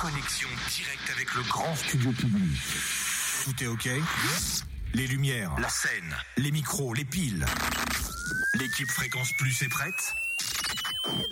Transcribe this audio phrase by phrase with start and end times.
[0.00, 2.58] Connexion directe avec le grand studio public.
[3.44, 3.86] Tout est OK?
[4.94, 7.44] Les lumières, la scène, les micros, les piles.
[8.54, 10.14] L'équipe Fréquence Plus est prête?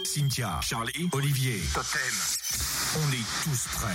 [0.04, 2.01] Cynthia, Charlie, Olivier, Totem.
[2.96, 3.89] On est tous prêts.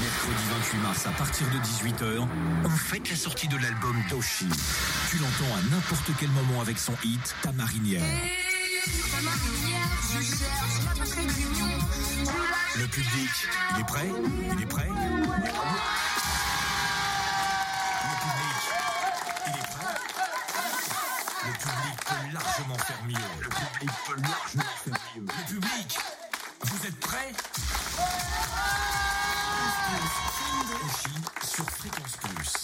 [0.00, 2.28] Mercredi 28 mars à partir de 18h,
[2.64, 4.48] on fête la sortie de l'album d'Oshi.
[5.10, 8.02] Tu l'entends à n'importe quel moment avec son hit Ta marinière.
[8.84, 8.90] Le
[12.88, 13.30] public,
[13.70, 14.08] il est prêt?
[14.08, 14.88] Il est prêt?
[14.88, 14.94] Le
[18.18, 18.56] public,
[19.46, 19.94] il est prêt?
[21.44, 23.14] Le public peut largement faire mieux.
[23.40, 25.22] Le public peut largement faire mieux.
[25.26, 25.98] Le public,
[26.62, 27.32] vous êtes prêts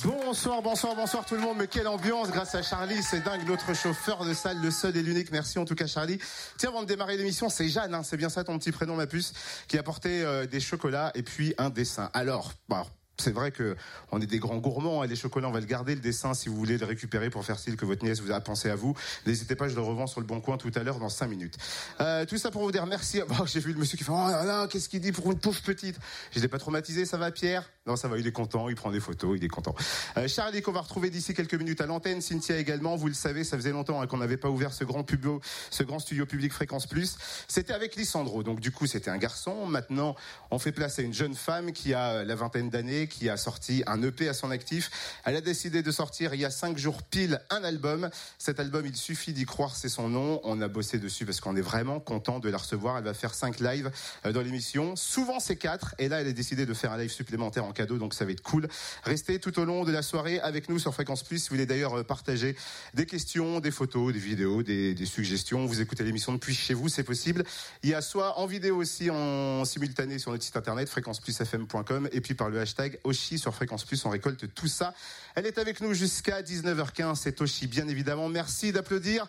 [0.04, 1.56] Bonsoir, bonsoir, bonsoir tout le monde.
[1.58, 3.46] Mais quelle ambiance grâce à Charlie, c'est dingue.
[3.46, 5.30] Notre chauffeur de salle, le seul et l'unique.
[5.32, 6.18] Merci en tout cas Charlie.
[6.56, 9.06] Tiens, avant de démarrer l'émission, c'est Jeanne, hein, c'est bien ça ton petit prénom, ma
[9.06, 9.32] puce,
[9.66, 12.10] qui a apporté euh, des chocolats et puis un dessin.
[12.14, 12.86] Alors, bah,
[13.18, 13.76] c'est vrai que
[14.12, 15.02] on est des grands gourmands.
[15.02, 15.06] hein.
[15.06, 15.94] Les chocolats, on va le garder.
[15.94, 18.40] Le dessin, si vous voulez le récupérer pour faire style que votre nièce vous a
[18.40, 18.94] pensé à vous,
[19.26, 19.68] n'hésitez pas.
[19.68, 21.56] Je le revends sur le bon coin tout à l'heure dans 5 minutes.
[22.00, 23.20] Euh, tout ça pour vous dire merci.
[23.28, 25.38] Bon, J'ai vu le monsieur qui fait oh là là, qu'est-ce qu'il dit pour une
[25.38, 25.96] pauvre petite.
[26.32, 27.04] Je l'ai pas traumatisé.
[27.04, 27.68] Ça va, Pierre?
[27.88, 28.18] Non, ça va.
[28.18, 28.68] Il est content.
[28.68, 29.38] Il prend des photos.
[29.38, 29.74] Il est content.
[30.18, 32.20] Euh, Charlie qu'on va retrouver d'ici quelques minutes à l'antenne.
[32.20, 32.96] Cynthia également.
[32.96, 36.52] Vous le savez, ça faisait longtemps hein, qu'on n'avait pas ouvert ce grand studio public
[36.52, 37.16] Fréquence Plus.
[37.48, 38.42] C'était avec Lissandro.
[38.42, 39.64] Donc du coup, c'était un garçon.
[39.64, 40.16] Maintenant,
[40.50, 43.82] on fait place à une jeune femme qui a la vingtaine d'années, qui a sorti
[43.86, 44.90] un EP à son actif.
[45.24, 48.10] Elle a décidé de sortir il y a cinq jours pile un album.
[48.36, 50.40] Cet album, il suffit d'y croire, c'est son nom.
[50.44, 52.98] On a bossé dessus parce qu'on est vraiment content de la recevoir.
[52.98, 53.90] Elle va faire cinq lives
[54.26, 54.94] euh, dans l'émission.
[54.94, 55.94] Souvent, c'est quatre.
[55.98, 58.42] Et là, elle a décidé de faire un live supplémentaire en donc ça va être
[58.42, 58.68] cool.
[59.04, 61.38] Restez tout au long de la soirée avec nous sur Fréquence Plus.
[61.38, 62.56] Si vous voulez d'ailleurs euh, partager
[62.94, 66.88] des questions, des photos, des vidéos, des, des suggestions, vous écoutez l'émission depuis chez vous,
[66.88, 67.44] c'est possible.
[67.82, 72.20] Il y a soit en vidéo aussi en simultané sur notre site internet fréquenceplusfm.com et
[72.20, 74.94] puis par le hashtag Oshi sur Fréquence Plus, on récolte tout ça.
[75.34, 78.28] Elle est avec nous jusqu'à 19h15, c'est Oshi bien évidemment.
[78.28, 79.26] Merci d'applaudir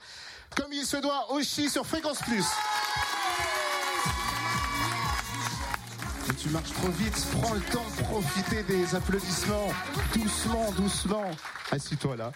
[0.56, 2.46] comme il se doit Oshi sur Fréquence Plus.
[6.30, 9.70] Et tu marches trop vite, prends le temps de profiter des applaudissements.
[10.14, 11.32] Doucement, doucement.
[11.72, 12.32] Assis-toi là.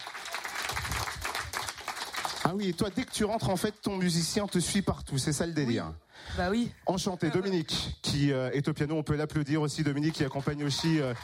[2.46, 5.16] Ah oui, et toi, dès que tu rentres, en fait, ton musicien te suit partout.
[5.16, 5.92] C'est ça le délire.
[6.36, 6.70] Bah oui.
[6.86, 8.96] Enchanté, Dominique, qui euh, est au piano.
[8.96, 9.82] On peut l'applaudir aussi.
[9.82, 11.00] Dominique qui accompagne aussi.
[11.00, 11.14] euh,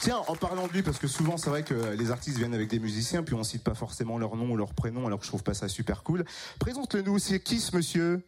[0.00, 2.68] Tiens, en parlant de lui, parce que souvent c'est vrai que les artistes viennent avec
[2.68, 5.30] des musiciens, puis on cite pas forcément leur nom ou leur prénom, alors que je
[5.30, 6.24] trouve pas ça super cool.
[6.60, 8.24] Présente-le nous, c'est qui ce monsieur?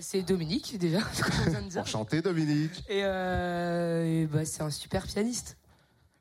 [0.00, 1.00] C'est Dominique déjà.
[1.76, 2.84] Enchanté, Dominique.
[2.88, 5.56] Et, euh, et bah, c'est un super pianiste.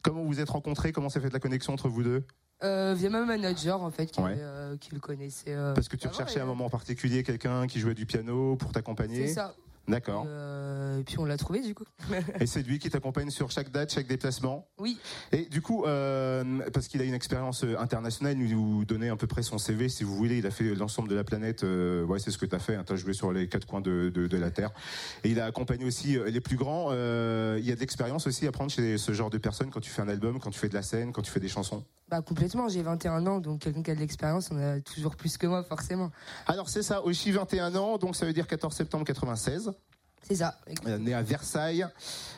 [0.02, 0.92] Comment vous êtes rencontrés?
[0.92, 2.24] Comment s'est faite la connexion entre vous deux?
[2.64, 4.36] Euh, via ma manager en fait qui, Ouais.
[4.38, 5.54] euh, qui le connaissait.
[5.54, 8.56] euh, Parce que tu avant, recherchais et, un moment particulier, quelqu'un qui jouait du piano
[8.56, 9.28] pour t'accompagner?
[9.28, 9.56] C'est ça.
[9.88, 10.26] D'accord.
[10.28, 11.86] Euh, et puis on l'a trouvé du coup.
[12.40, 14.98] Et c'est lui qui t'accompagne sur chaque date, chaque déplacement oui.
[15.32, 16.44] Et du coup, euh,
[16.74, 20.04] parce qu'il a une expérience internationale, il nous donnait à peu près son CV, si
[20.04, 20.38] vous voulez.
[20.40, 21.64] Il a fait l'ensemble de la planète.
[21.64, 22.84] euh, ouais, c'est ce que tu as fait.
[22.84, 24.72] tu as joué sur les quatre coins de, de, de la Terre.
[25.24, 26.92] Et il a accompagné aussi euh, les plus grands.
[26.92, 29.90] Il y a de l'expérience aussi à prendre chez ce genre de personnes quand tu
[29.90, 31.84] fais un album, quand tu fais de la scène, quand tu fais des chansons.
[32.10, 32.68] Bah complètement.
[32.70, 35.64] J'ai 21 ans donc quelqu'un qui a de l'expérience, on a toujours plus que moi
[35.64, 36.12] forcément.
[36.46, 39.71] Alors c'est ça, Oshi 21 ans, donc ça veut dire 14 septembre 96.
[40.28, 40.58] C'est ça.
[40.86, 41.86] Euh, né à Versailles.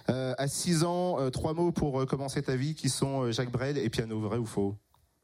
[0.10, 3.52] Euh, à 6 ans, euh, trois mots pour euh, commencer ta vie qui sont Jacques
[3.52, 4.76] Brel et piano, vrai ou faux?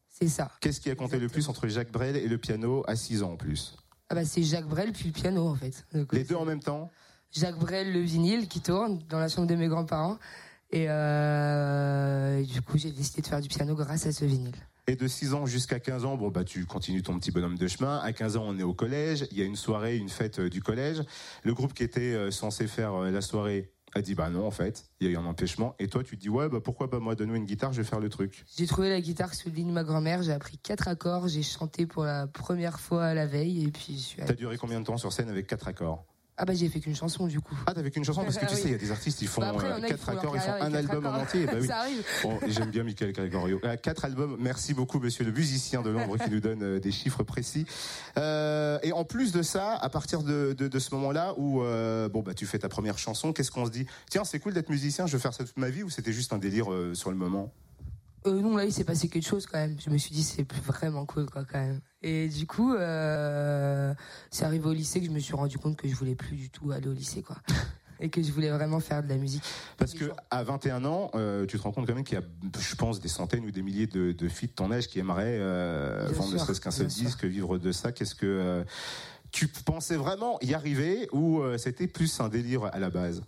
[0.09, 0.51] C'est ça.
[0.61, 3.31] Qu'est-ce qui a compté le plus entre Jacques Brel et le piano à 6 ans
[3.33, 3.75] en plus?
[4.09, 5.85] Ah bah c'est Jacques Brel puis le piano en fait.
[5.93, 6.89] Donc, Les deux en même temps?
[7.31, 10.17] Jacques Brel le vinyle qui tourne dans la chambre de mes grands-parents.
[10.71, 14.55] Et, et du coup j'ai décidé de faire du piano grâce à ce vinyle.
[14.89, 17.67] Et de 6 ans jusqu'à 15 ans, bon bah tu continues ton petit bonhomme de
[17.67, 17.99] chemin.
[17.99, 19.27] À 15 ans, on est au collège.
[19.29, 21.03] Il y a une soirée, une fête euh, du collège.
[21.43, 24.51] Le groupe qui était euh, censé faire euh, la soirée a dit bah non en
[24.51, 25.75] fait, il y a eu un empêchement.
[25.77, 27.87] Et toi tu te dis ouais bah pourquoi pas moi donne-moi une guitare, je vais
[27.87, 28.43] faire le truc.
[28.57, 31.43] J'ai trouvé la guitare sous le lit de ma grand-mère, j'ai appris quatre accords, j'ai
[31.43, 34.85] chanté pour la première fois la veille et puis je suis T'as duré combien de
[34.85, 36.03] temps sur scène avec quatre accords?
[36.41, 37.55] Ah bah j'ai fait qu'une chanson du coup.
[37.67, 38.67] Ah t'avais qu'une chanson parce que Ah tu sais oui.
[38.69, 40.11] il y a des artistes ils font Bah, après, il y en euh, quatre font
[40.17, 41.45] accords, ils font un album en entier.
[41.45, 41.67] Bah oui.
[41.67, 42.03] Ça arrive.
[42.23, 43.59] Bon, j'aime bien Michael Gregorio.
[43.65, 44.37] Euh, quatre albums.
[44.39, 47.65] Merci beaucoup, monsieur le musicien de l'ombre, qui nous donne euh, des chiffres précis.
[48.17, 52.07] Euh, et en plus de ça, à partir de, de, de ce moment-là où euh,
[52.09, 53.85] bon bah tu fais ta première chanson, qu'est-ce qu'on se dit?
[54.09, 55.07] Tiens, c'est cool d'être musicien.
[55.07, 57.17] Je veux faire ça toute ma vie ou c'était juste un délire euh, sur le
[57.17, 57.51] moment?
[58.27, 59.77] Euh, non là il s'est passé quelque chose quand même.
[59.79, 61.79] Je me suis dit c'est vraiment cool quoi quand même.
[62.01, 63.93] Et du coup euh,
[64.29, 66.49] c'est arrivé au lycée que je me suis rendu compte que je voulais plus du
[66.49, 67.37] tout aller au lycée quoi.
[68.01, 69.43] Et que je voulais vraiment faire de la musique.
[69.75, 72.23] Parce que à 21 ans, euh, tu te rends compte quand même qu'il y a,
[72.57, 75.37] je pense, des centaines ou des milliers de, de filles de ton âge qui aimeraient
[75.37, 77.03] euh, vendre ne serait-ce qu'un seul sûr.
[77.03, 77.91] disque, vivre de ça.
[77.91, 78.63] Qu'est-ce que euh,
[79.31, 83.21] Tu pensais vraiment y arriver ou c'était plus un délire à la base?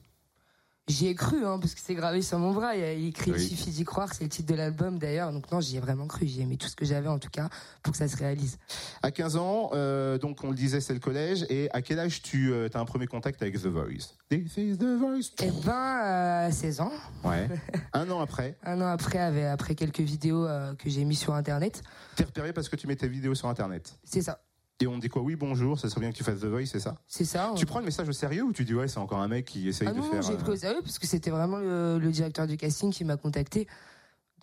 [0.88, 2.75] J'y ai cru, hein, parce que c'est gravé sur mon bras.
[2.75, 5.31] Il y a écrit Il suffit d'y croire, c'est le titre de l'album d'ailleurs.
[5.31, 6.25] Donc non, j'y ai vraiment cru.
[6.25, 7.50] J'y ai mis tout ce que j'avais en tout cas
[7.83, 8.57] pour que ça se réalise.
[9.04, 11.45] À 15 ans, euh, donc on le disait, c'est le collège.
[11.50, 14.16] Et à quel âge tu euh, as un premier contact avec The Voice?
[14.30, 15.31] This is The Voice.
[15.42, 16.92] Eh ben, à 16 ans.
[17.24, 17.48] Ouais.
[17.94, 18.57] un an après.
[18.63, 20.48] un an après, après quelques vidéos
[20.78, 21.83] que j'ai mis sur Internet.
[22.16, 24.42] T'es repéré parce que tu mets tes vidéos sur Internet C'est ça.
[24.81, 26.80] Et on dit quoi Oui, bonjour, ça serait bien que tu fasses The Voice, c'est
[26.80, 27.54] ça C'est ça.
[27.56, 29.68] Tu prends le message au sérieux ou tu dis ouais, c'est encore un mec qui
[29.68, 30.16] essaye ah de faire.
[30.16, 33.06] Non, j'ai pris au euh, sérieux parce que c'était vraiment le, directeur du casting qui
[33.06, 33.68] m'a contacté.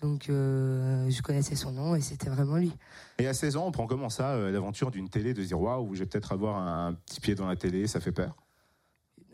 [0.00, 2.73] Donc euh, je connaissais son nom et c'était vraiment lui.
[3.19, 5.93] Et à 16 ans, on prend comment ça, euh, l'aventure d'une télé, de dire waouh,
[5.94, 8.37] je vais peut-être avoir un, petit pied dans la télé, ça fait peur?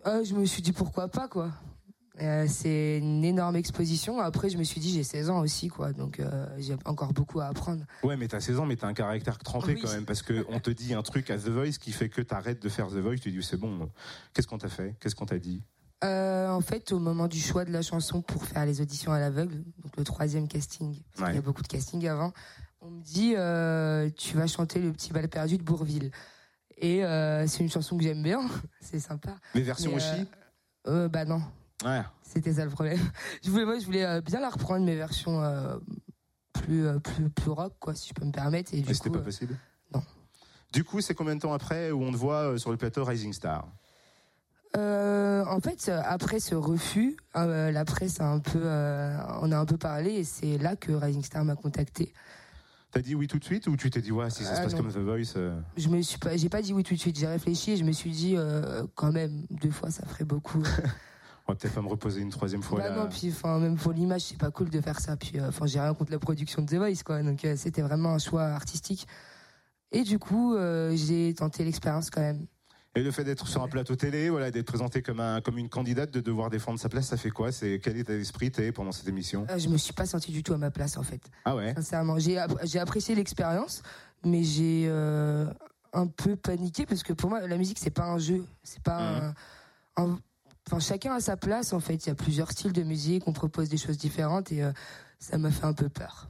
[0.07, 1.51] Je me suis dit pourquoi pas quoi.
[2.21, 4.21] Euh, c'est une énorme exposition.
[4.21, 5.93] Après, je me suis dit, j'ai 16 ans aussi, quoi.
[5.93, 7.85] Donc, euh, j'ai encore beaucoup à apprendre.
[8.05, 10.05] Ouais, mais t'as 16 ans, mais t'as un caractère trempé quand même.
[10.05, 12.87] Parce qu'on te dit un truc à The Voice qui fait que t'arrêtes de faire
[12.89, 13.17] The Voice.
[13.17, 13.91] Tu dis, c'est bon,
[14.33, 14.95] qu'est-ce qu'on t'a fait?
[15.01, 15.63] Qu'est-ce qu'on t'a dit?
[16.05, 19.19] Euh, en fait, au moment du choix de la chanson pour faire les auditions à
[19.19, 22.33] l'aveugle, donc le troisième casting, parce qu'il y a beaucoup de casting avant,
[22.81, 23.31] on me dit
[24.15, 26.11] tu vas chanter le petit bal perdu de Bourville.
[26.77, 27.01] Et
[27.47, 28.43] c'est une chanson que j'aime bien,
[28.81, 29.37] c'est sympa.
[29.55, 30.27] Mais version aussi
[30.85, 31.41] Bah non,
[32.23, 32.99] c'était ça le problème.
[33.45, 35.77] Je voulais, moi, je voulais euh, bien la reprendre, mes versions euh,
[36.53, 38.75] plus, euh, plus, plus rock, quoi, si je peux me permettre.
[38.75, 39.57] Et Mais c'était pas possible?
[39.95, 40.03] Non.
[40.73, 43.33] Du coup, c'est combien de temps après où on te voit sur le plateau Rising
[43.33, 43.69] Star?
[44.77, 50.15] En fait, après ce refus, la presse a un peu, on a un peu parlé
[50.15, 52.13] et c'est là que Rising Star m'a contacté.
[52.91, 54.75] T'as dit oui tout de suite ou tu t'es dit ouais si ça se passe
[54.75, 55.39] comme The Voice
[55.77, 57.17] Je me suis pas, j'ai pas dit oui tout de suite.
[57.19, 58.37] J'ai réfléchi et je me suis dit
[58.95, 60.63] quand même deux fois ça ferait beaucoup.
[61.47, 62.81] on va peut-être pas me reposer une troisième fois.
[62.81, 65.17] Bah non, puis enfin même pour l'image, c'est pas cool de faire ça.
[65.17, 67.23] Puis euh, enfin, j'ai rien contre la production de The Voice, quoi.
[67.23, 69.07] Donc euh, c'était vraiment un choix artistique.
[69.93, 72.47] Et du coup, euh, j'ai tenté l'expérience quand même.
[72.97, 75.69] Et le fait d'être sur un plateau télé, voilà, d'être présenté comme un comme une
[75.69, 77.53] candidate, de devoir défendre sa place, ça fait quoi?
[77.53, 79.47] C'est quel état d'esprit t'es pendant cette émission?
[79.57, 81.21] Je me suis pas senti du tout à ma place en fait.
[81.45, 81.75] Ah ouais?
[81.75, 83.83] Sincèrement, j'ai j'ai apprécié l'expérience,
[84.25, 84.89] mais j'ai
[85.93, 89.21] un peu paniqué parce que pour moi, la musique c'est pas un jeu, c'est pas
[89.21, 89.35] mmh.
[89.97, 90.19] un
[90.67, 92.07] Enfin, chacun a sa place en fait.
[92.07, 94.73] Il y a plusieurs styles de musique, on propose des choses différentes et euh,
[95.19, 96.29] ça m'a fait un peu peur.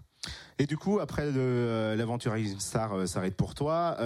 [0.59, 3.97] Et du coup, après euh, l'aventure Star euh, s'arrête pour toi,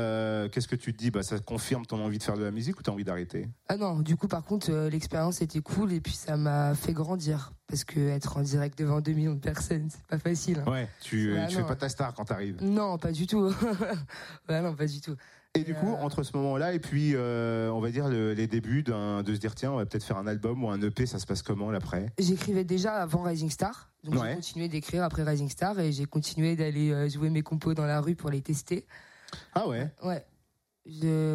[0.51, 1.11] qu'est-ce que tu te dis?
[1.11, 3.49] Bah, Ça confirme ton envie de faire de la musique ou tu as envie d'arrêter?
[3.69, 7.53] Ah non, du coup, par contre, l'expérience était cool et puis ça m'a fait grandir.
[7.67, 10.63] Parce que être en direct devant 2 millions de personnes, c'est pas facile.
[10.67, 10.71] Hein.
[10.71, 12.63] Ouais, tu, tu fais pas ta star quand t'arrives.
[12.63, 13.53] Non, pas du tout.
[14.49, 15.17] non, pas du tout.
[15.55, 19.35] Et du coup, entre ce moment-là et puis, euh, on va dire, les débuts de
[19.35, 21.43] se dire, tiens, on va peut-être faire un album ou un EP, ça se passe
[21.43, 22.13] comment l'après?
[22.19, 23.91] J'écrivais déjà avant Rising Star.
[24.05, 27.75] Donc j'ai continué d'écrire après Rising Star et j'ai continué d'aller euh, jouer mes compos
[27.75, 28.87] dans la rue pour les tester.
[29.55, 29.91] Ah ouais?
[30.03, 30.25] Ouais.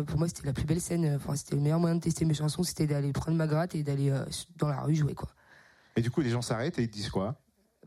[0.05, 1.15] pour moi, c'était la plus belle scène.
[1.15, 3.83] Enfin, c'était le meilleur moyen de tester mes chansons, c'était d'aller prendre ma gratte et
[3.83, 4.23] d'aller euh,
[4.57, 5.29] dans la rue jouer, quoi.
[5.95, 7.35] Et du coup, les gens s'arrêtent et ils te disent quoi?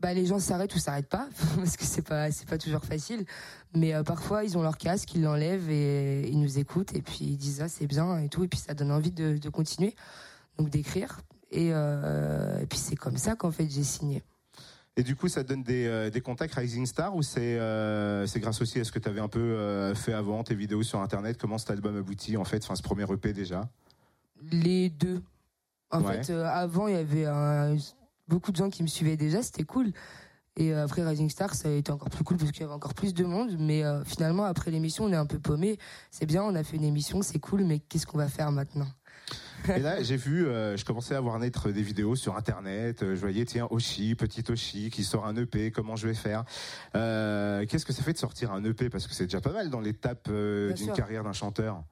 [0.01, 3.25] Bah, les gens s'arrêtent ou s'arrêtent pas parce que c'est pas c'est pas toujours facile.
[3.73, 7.19] Mais euh, parfois ils ont leur casque ils l'enlèvent et ils nous écoutent et puis
[7.21, 8.43] ils disent ah c'est bien et tout.
[8.43, 9.95] Et puis ça donne envie de, de continuer
[10.57, 11.21] donc d'écrire.
[11.49, 14.21] Et, euh, et, puis c'est comme ça qu'en fait j'ai signé.
[14.97, 17.57] Et du coup ça donne des, euh, des contacts Rising Star ou c'est
[18.27, 20.99] c'est grâce aussi à ce que tu avais un peu fait avant tes vidéos sur
[21.01, 21.37] internet?
[21.39, 23.67] Comment cet album aboutit en fait enfin ce premier EP déjà?
[24.51, 25.23] Les deux.
[25.89, 27.77] En fait avant il y avait un
[28.27, 29.91] beaucoup de gens qui me suivaient déjà, c'était cool.
[30.57, 32.73] Et euh, après Rising Star, ça a été encore plus cool parce qu'il y avait
[32.73, 33.55] encore plus de monde.
[33.59, 35.77] Mais euh, finalement, après l'émission, on est un peu paumé.
[36.09, 38.87] C'est bien, on a fait une émission, c'est cool, mais qu'est-ce qu'on va faire maintenant?
[39.75, 42.99] Et là, j'ai vu, euh, je commençais à voir naître des vidéos sur Internet.
[43.01, 46.43] je voyais, tiens, Oshi, petit Oshi, qui sort un EP, comment je vais faire?
[46.93, 49.81] Qu'est-ce que ça fait de sortir un EP Parce que c'est déjà pas mal dans
[49.81, 51.83] l'étape d'une carrière d'un chanteur.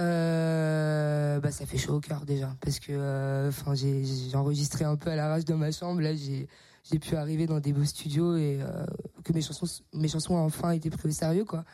[0.00, 4.02] Euh, bah ça fait chaud au cœur déjà parce que euh, enfin j'ai
[4.34, 6.00] enregistré un peu à l'arrache dans ma chambre.
[6.00, 6.48] Là j'ai
[6.90, 8.86] j'ai pu arriver dans des beaux studios et euh,
[9.24, 11.64] que mes chansons mes chansons enfin été prises au sérieux quoi.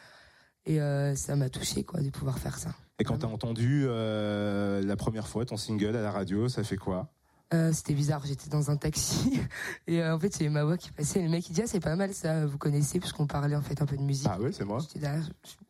[0.69, 0.81] Et
[1.15, 2.71] ça m'a touché quoi de pouvoir faire ça.
[2.99, 7.13] Et quand t'as entendu la première fois ton single à la radio, ça fait quoi?
[7.55, 9.41] Euh, c'était bizarre, j'étais dans un taxi
[9.87, 11.69] et euh, en fait avait ma voix qui passait et le mec il dit ah
[11.69, 14.27] c'est pas mal ça, vous connaissez puisqu'on parlait en fait un peu de musique.
[14.29, 14.79] Ah ouais c'est moi.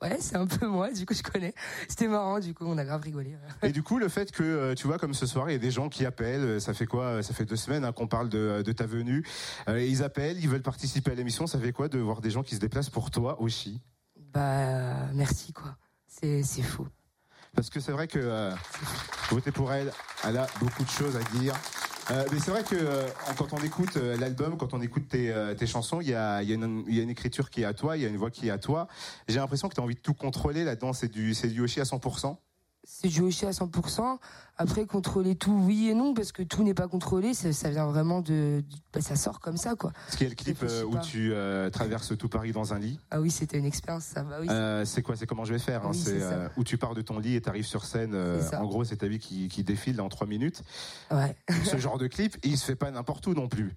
[0.01, 1.53] ouais c'est un peu moi, du coup je connais.
[1.87, 3.37] C'était marrant, du coup on a grave rigolé.
[3.63, 5.59] Et du coup le fait que euh, tu vois comme ce soir il y a
[5.59, 8.63] des gens qui appellent, ça fait quoi Ça fait deux semaines hein, qu'on parle de,
[8.65, 9.23] de, ta venue.
[9.69, 12.55] ils appellent, ils veulent participer à l'émission, ça fait quoi de voir des gens qui
[12.55, 13.83] se déplacent pour toi aussi?
[14.33, 16.87] Bah merci quoi, c'est fou.
[17.57, 18.55] Parce que c'est vrai que euh,
[19.31, 19.91] voter pour elle,
[20.25, 21.55] elle a beaucoup de choses à dire.
[22.11, 23.09] Euh, mais c'est vrai que euh,
[23.39, 27.63] quand on écoute l'album, quand on écoute tes, chansons, il y a, une écriture qui
[27.63, 28.89] est à toi, il y a une voix qui est à toi.
[29.27, 30.93] J'ai l'impression que tu as envie de tout contrôler là-dedans.
[30.93, 32.37] C'est du, c'est du Yoshi à 100%.
[32.87, 34.19] C'est du Oshi à 100%.
[34.59, 37.35] Après, contrôler tout, oui et non, parce que tout n'est pas contrôlé.
[37.35, 38.65] Ça, vient vraiment de.
[38.95, 39.93] Bah, ça sort comme ça, quoi.
[40.13, 42.99] Qu'il y a le clip euh, où tu euh, traverses tout Paris dans un lit?
[43.11, 44.23] Ah oui, c'était une expérience, ça.
[44.23, 46.23] Bah, oui, euh, c'est quoi C'est comment je vais faire hein, C'est
[46.57, 48.15] où tu pars de ton lit et tu arrives sur scène.
[48.15, 50.63] en gros, c'est ta vie qui, qui défile en trois minutes.
[51.11, 51.37] Ouais.
[51.65, 53.75] Ce genre de clip, il se fait pas n'importe où non plus.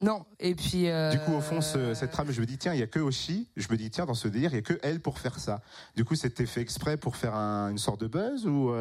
[0.00, 0.88] Non, et puis.
[1.10, 3.50] Du coup, au fond, cette trame, je me dis, tiens, il y a que Oshi.
[3.56, 5.60] Je me dis, tiens, dans ce délire, il y a que elle pour faire ça.
[5.94, 8.72] Du coup, c'était fait exprès pour faire une sorte de buzz ou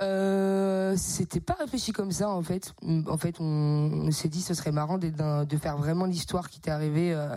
[0.00, 2.72] euh, c'était pas réfléchi comme ça en fait.
[3.06, 7.12] En fait, on, s'est dit ce serait marrant de, faire vraiment l'histoire qui t'est arrivée
[7.12, 7.36] euh,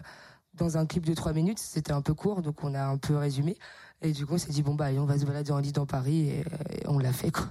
[0.53, 1.59] dans un clip de 3 minutes.
[1.59, 3.57] C'était un peu court, donc on a un peu résumé.
[4.01, 5.71] Et du coup, on s'est dit bon bah allez, on va se balader en lit
[5.71, 6.43] dans Paris et,
[6.87, 7.47] on l'a fait quoi.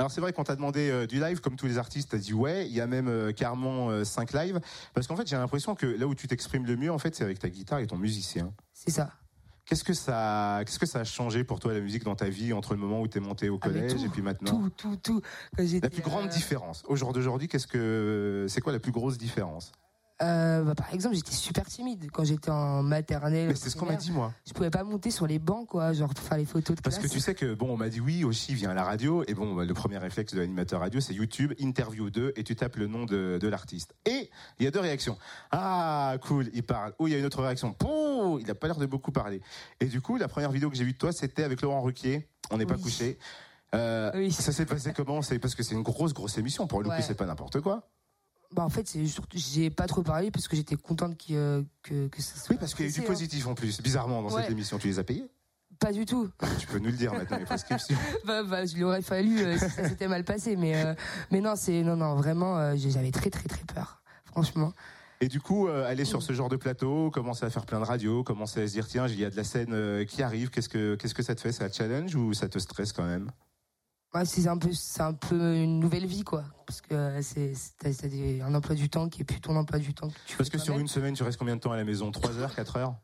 [0.00, 2.34] Alors c'est vrai qu'on t'a demandé euh, du live, comme tous les artistes, t'as dit
[2.34, 4.60] ouais, il y a même carrément 5 lives,
[4.94, 7.24] parce qu'en fait j'ai l'impression que là où tu t'exprimes le mieux, en fait, c'est
[7.24, 8.52] avec ta guitare et ton musicien.
[8.72, 9.10] C'est ça.
[9.70, 12.52] Qu'est-ce que ça, qu'est-ce que ça a changé pour toi la musique dans ta vie
[12.52, 14.96] entre le moment où tu es monté au ah, collège et puis maintenant Tout, tout,
[14.96, 15.22] tout.
[15.58, 19.16] la plus grande euh, différence au jour d'aujourd'hui, qu'est-ce que, c'est quoi la plus grosse
[19.16, 19.70] différence?
[20.22, 23.48] Euh, bah, par exemple, j'étais super timide quand j'étais en maternelle.
[23.48, 24.32] Mais c'est ce qu'on m'a dit moi.
[24.46, 26.98] Je pouvais pas monter sur les bancs, quoi, genre pour faire les photos de Parce
[26.98, 29.34] que tu sais que bon, on m'a dit oui, aussi vient à la radio, et
[29.34, 32.76] bon, bah, le premier réflexe de l'animateur radio, c'est YouTube, interview 2, et tu tapes
[32.76, 33.94] le nom de, de l'artiste.
[34.04, 35.16] Et il y a deux réactions.
[35.50, 36.92] Ah, cool, il parle.
[36.98, 37.72] Ou il y a une autre réaction.
[37.72, 39.40] Pouh, il a pas l'air de beaucoup parler.
[39.80, 42.28] Et du coup, la première vidéo que j'ai vue de toi, c'était avec Laurent Ruquier.
[42.50, 43.18] On n'est pas couché.
[43.74, 44.32] Euh, oui.
[44.32, 45.22] Ça s'est passé comment?
[45.22, 46.66] C'est parce que c'est une grosse, grosse émission.
[46.66, 47.88] Pour le coup, c'est pas n'importe quoi.
[48.52, 52.08] Bah en fait, c'est surtout, j'ai pas trop parlé parce que j'étais contente que, que,
[52.08, 52.50] que ça soit.
[52.50, 53.04] Oui, parce qu'il y a eu du hein.
[53.06, 53.80] positif en plus.
[53.80, 55.30] Bizarrement, dans cette émission, tu les as payés
[55.78, 56.28] Pas du tout.
[56.58, 57.96] Tu peux nous le dire maintenant, les prescriptions.
[58.24, 60.94] bah, bah, il aurait fallu euh, si ça s'était mal passé, mais, euh,
[61.30, 64.02] mais non, c'est, non, non, vraiment, euh, j'avais très, très, très peur.
[64.24, 64.72] Franchement.
[65.20, 68.24] Et du coup, aller sur ce genre de plateau, commencer à faire plein de radios,
[68.24, 70.94] commencer à se dire tiens, il y a de la scène qui arrive, qu'est-ce que
[70.94, 73.30] qu'est-ce que ça te fait, un challenge ou ça te stresse quand même?
[74.24, 76.44] C'est un peu, c'est un peu une nouvelle vie, quoi.
[76.66, 77.90] Parce que c'est, t'as,
[78.44, 80.08] un emploi du temps qui est plus ton emploi du temps.
[80.08, 82.10] Que tu parce que sur une semaine, tu restes combien de temps à la maison?
[82.10, 82.94] 3 heures, 4 heures?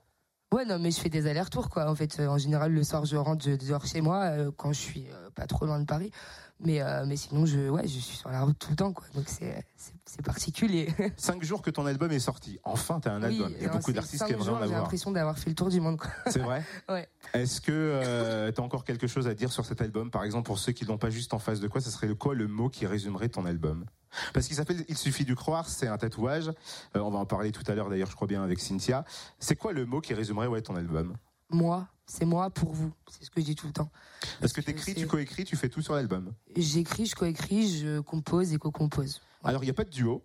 [0.54, 1.90] Ouais, non, mais je fais des allers-retours, quoi.
[1.90, 4.80] En fait, en général, le soir, je rentre, je dors chez moi, euh, quand je
[4.80, 6.10] suis euh, pas trop loin de Paris.
[6.58, 9.04] Mais, euh, mais sinon, je, ouais, je suis sur la route tout le temps, quoi.
[9.14, 10.88] Donc c'est, c'est, particulier.
[11.16, 12.58] Cinq jours que ton album est sorti.
[12.64, 13.52] Enfin, t'as un album.
[13.56, 14.68] Il y a beaucoup d'artistes qui aimeraient en avoir.
[14.68, 16.10] J'ai l'impression d'avoir fait le tour du monde, quoi.
[16.28, 17.08] C'est vrai Ouais.
[17.34, 20.10] Est-ce que euh, t'as encore quelque chose à dire sur cet album?
[20.10, 22.34] Par exemple, pour ceux qui l'ont pas juste en face de quoi, ça serait quoi
[22.34, 23.84] le mot qui résumerait ton album?
[24.32, 26.48] Parce qu'il s'appelle Il suffit du croire, c'est un tatouage.
[26.96, 29.04] Euh, on va en parler tout à l'heure d'ailleurs, je crois bien, avec Cynthia.
[29.40, 31.16] C'est quoi le mot qui résumerait ouais, ton album?
[31.50, 32.92] Moi c'est moi pour vous.
[33.10, 33.90] C'est ce que je dis tout le temps.
[34.40, 36.32] Parce que t'écris, tu coécris, tu fais tout sur l'album.
[36.56, 39.20] J'écris, je coécris, je compose et co-compose.
[39.42, 40.24] Alors, il n'y a pas de duo.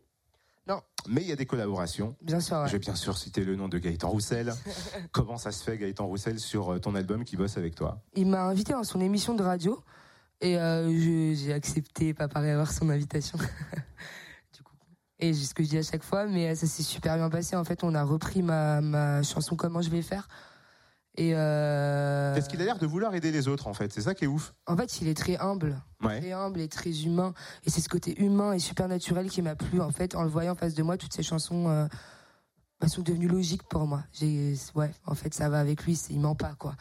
[0.68, 0.82] Non.
[1.10, 2.16] Mais il y a des collaborations.
[2.22, 2.66] Bien sûr.
[2.68, 4.54] Je vais bien sûr citer le nom de Gaëtan Roussel.
[5.12, 8.02] Comment ça se fait, Gaëtan Roussel, sur euh, ton album qui bosse avec toi?
[8.14, 9.84] Il m'a invité dans son émission de radio
[10.40, 13.40] et euh, j'ai accepté, pas pareil, avoir son invitation.
[14.54, 14.76] du coup.
[15.20, 17.56] Et c'est ce que je dis à chaque fois, mais ça s'est super bien passé.
[17.56, 20.28] En fait, on a repris ma, ma chanson Comment je vais faire
[21.16, 22.34] et euh...
[22.36, 23.92] Est-ce qu'il a l'air de vouloir aider les autres en fait?
[23.92, 24.54] C'est ça qui est ouf.
[24.66, 27.34] En fait, il est très humble, très humble et très humain.
[27.66, 30.30] Et c'est ce côté humain et super naturel qui m'a plu en fait en le
[30.30, 30.98] voyant en face de moi.
[30.98, 31.86] Toutes ces chansons euh,
[32.80, 34.04] bah, sont devenues logiques pour moi.
[34.14, 36.00] J'ai, ouais, en fait, ça va avec lui.
[36.10, 36.76] Il ment pas quoi.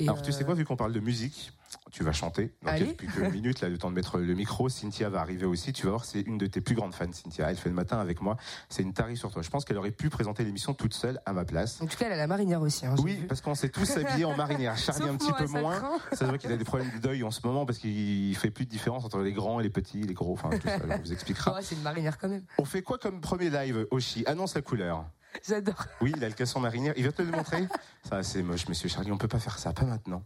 [0.00, 1.52] Alors tu sais quoi, vu qu'on parle de musique,
[1.90, 4.68] tu vas chanter dans quelques minutes, là, le temps de mettre le micro.
[4.68, 5.72] Cynthia va arriver aussi.
[5.72, 7.50] Tu vas voir, c'est une de tes plus grandes fans, Cynthia.
[7.50, 8.36] Elle fait le matin avec moi.
[8.68, 9.42] C'est une tarif sur toi.
[9.42, 11.80] Je pense qu'elle aurait pu présenter l'émission toute seule à ma place.
[11.80, 12.86] En tout cas, elle a la marinière aussi.
[12.86, 14.76] Hein, oui, parce qu'on s'est tous habillés en marinière.
[14.78, 15.80] Charlie un petit peu moins.
[16.10, 18.50] Ça se voit qu'il a des problèmes de deuil en ce moment parce qu'il fait
[18.50, 20.32] plus de différence entre les grands et les petits, les gros.
[20.32, 21.60] Enfin, tout ça, on vous expliquera.
[21.62, 22.44] c'est une marinière quand même.
[22.58, 24.24] On fait quoi comme premier live, Oshi?
[24.26, 25.04] Annonce la couleur.
[25.48, 25.84] J'adore.
[26.00, 26.94] Oui, il a le casson marinière.
[26.96, 27.66] Il va te le montrer
[28.08, 29.12] Ça, c'est moche, monsieur Charlie.
[29.12, 30.22] On peut pas faire ça, pas maintenant.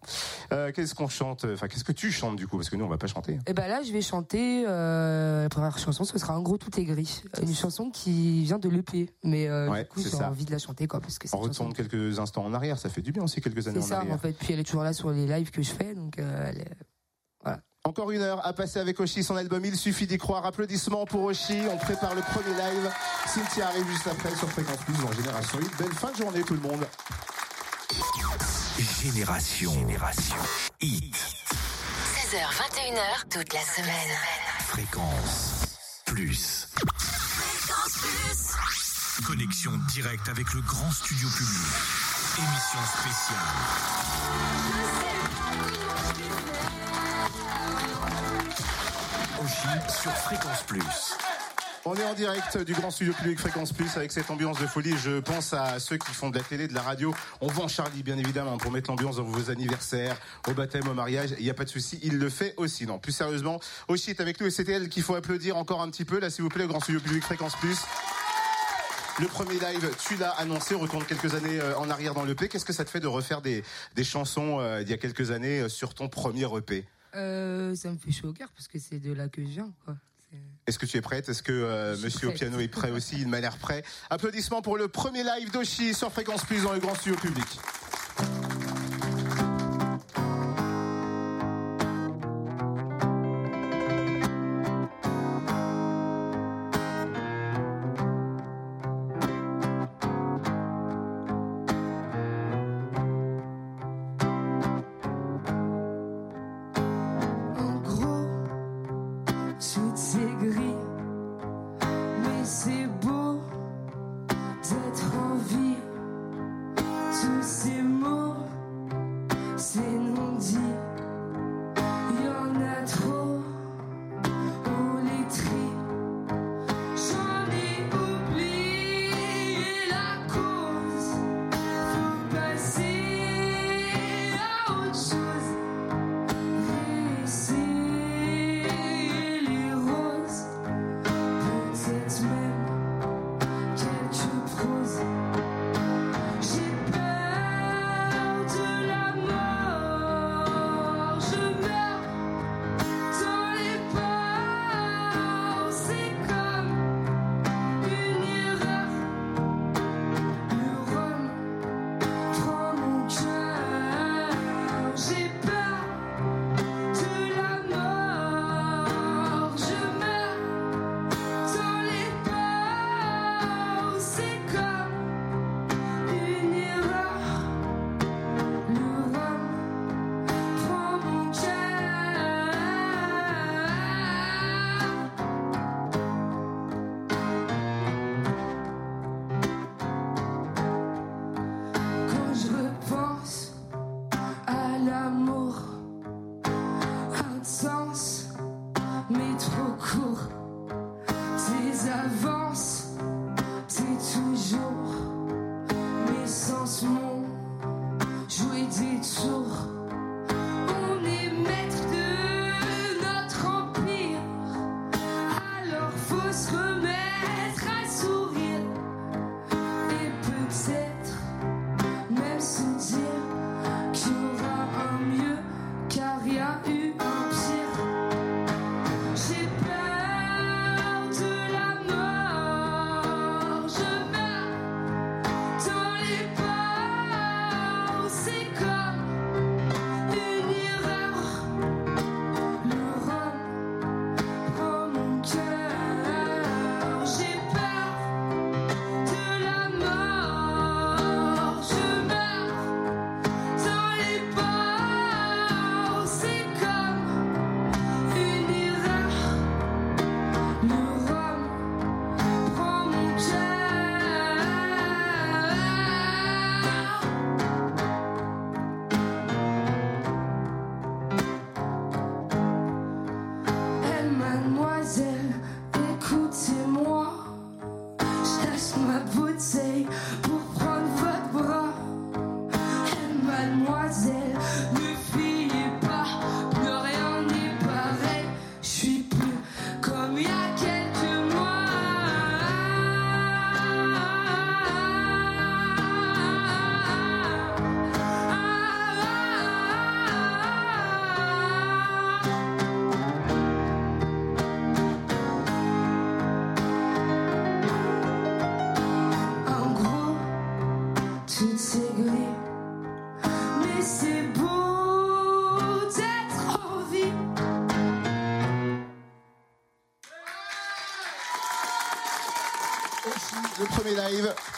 [0.53, 2.57] Euh, qu'est-ce qu'on chante Enfin, qu'est-ce que tu chantes du coup?
[2.57, 3.39] Parce que nous, on va pas chanter.
[3.47, 4.65] Eh ben là, je vais chanter.
[4.67, 7.23] Euh, la première chanson, ce sera En gros, tout est gris.
[7.41, 9.11] Une chanson qui vient de l'EP.
[9.25, 11.01] Mais euh, du coup, j'ai envie de la chanter, quoi.
[11.01, 12.79] Parce que on retourne quelques instants en arrière.
[12.79, 14.01] Ça fait du bien aussi, quelques années en arrière.
[14.03, 14.33] C'est ça, en fait.
[14.33, 15.95] Puis elle est toujours là sur les lives que je fais.
[15.95, 16.65] Donc, voilà.
[17.85, 20.47] Encore une heure à passer avec Oshi, son album Il suffit d'y croire.
[20.47, 21.62] Applaudissements pour Oshi.
[21.69, 22.89] On prépare le premier live.
[23.27, 25.77] Cynthia arrive juste après sur Fréquence Plus dans Génération 8.
[25.79, 26.87] Belle fin de journée tout le monde.
[28.79, 29.73] Génération.
[29.73, 30.37] Génération
[30.81, 31.17] Hit.
[31.17, 34.17] 16h, 21h, toute la semaine.
[34.61, 36.69] Fréquence Plus.
[36.79, 39.27] Fréquence Plus.
[39.27, 41.67] Connexion directe avec le grand studio public.
[42.39, 43.39] Émission spéciale.
[49.88, 51.14] Sur Fréquence Plus.
[51.85, 54.95] On est en direct du Grand Studio Public Fréquence Plus avec cette ambiance de folie.
[54.99, 57.14] Je pense à ceux qui font de la télé, de la radio.
[57.40, 60.16] On vend Charlie, bien évidemment, pour mettre l'ambiance dans vos anniversaires,
[60.49, 61.35] au baptême, au mariage.
[61.38, 62.87] Il n'y a pas de souci, il le fait aussi.
[62.87, 65.90] Non, plus sérieusement, Oshi est avec nous et c'était elle qu'il faut applaudir encore un
[65.90, 66.19] petit peu.
[66.19, 67.78] Là, s'il vous plaît, Grand Studio Public Fréquence Plus.
[69.21, 72.49] Le premier live, tu l'as annoncé, on retourne quelques années euh, en arrière dans l'EP.
[72.49, 73.62] Qu'est-ce que ça te fait de refaire des,
[73.95, 77.90] des chansons euh, d'il y a quelques années euh, sur ton premier EP euh, Ça
[77.90, 79.97] me fait chaud au cœur parce que c'est de là que je viens, quoi.
[80.66, 81.28] Est-ce que tu es prête?
[81.28, 83.21] Est-ce que euh, Monsieur au piano est prêt aussi?
[83.21, 83.83] Il m'a l'air prêt.
[84.11, 87.47] Applaudissements pour le premier live d'Oshi sur Fréquence Plus dans le grand studio public.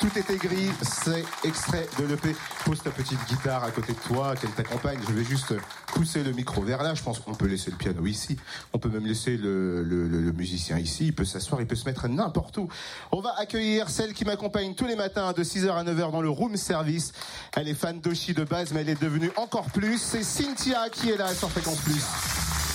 [0.01, 2.35] Tout était gris, c'est extrait de l'EP.
[2.65, 4.99] Pose ta petite guitare à côté de toi, qu'elle t'accompagne.
[5.07, 5.55] Je vais juste
[5.89, 6.95] pousser le micro vers là.
[6.95, 8.37] Je pense qu'on peut laisser le piano ici.
[8.73, 11.07] On peut même laisser le, le musicien ici.
[11.07, 12.69] Il peut s'asseoir, il peut se mettre n'importe où.
[13.13, 16.31] On va accueillir celle qui m'accompagne tous les matins de 6h à 9h dans le
[16.31, 17.13] room service.
[17.57, 19.99] Elle est fan d'Oshi de base, mais elle est devenue encore plus.
[19.99, 22.74] C'est Cynthia qui est là sur Fréquence Plus.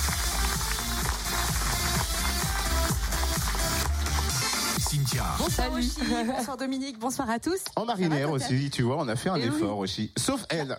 [5.10, 5.26] Cynthia.
[5.40, 5.92] Bonsoir Rochi,
[6.28, 7.60] bonsoir Dominique, bonsoir à tous.
[7.76, 9.46] En marinière aussi, tu vois, on a fait un oui.
[9.46, 10.12] effort aussi.
[10.18, 10.78] Sauf elle,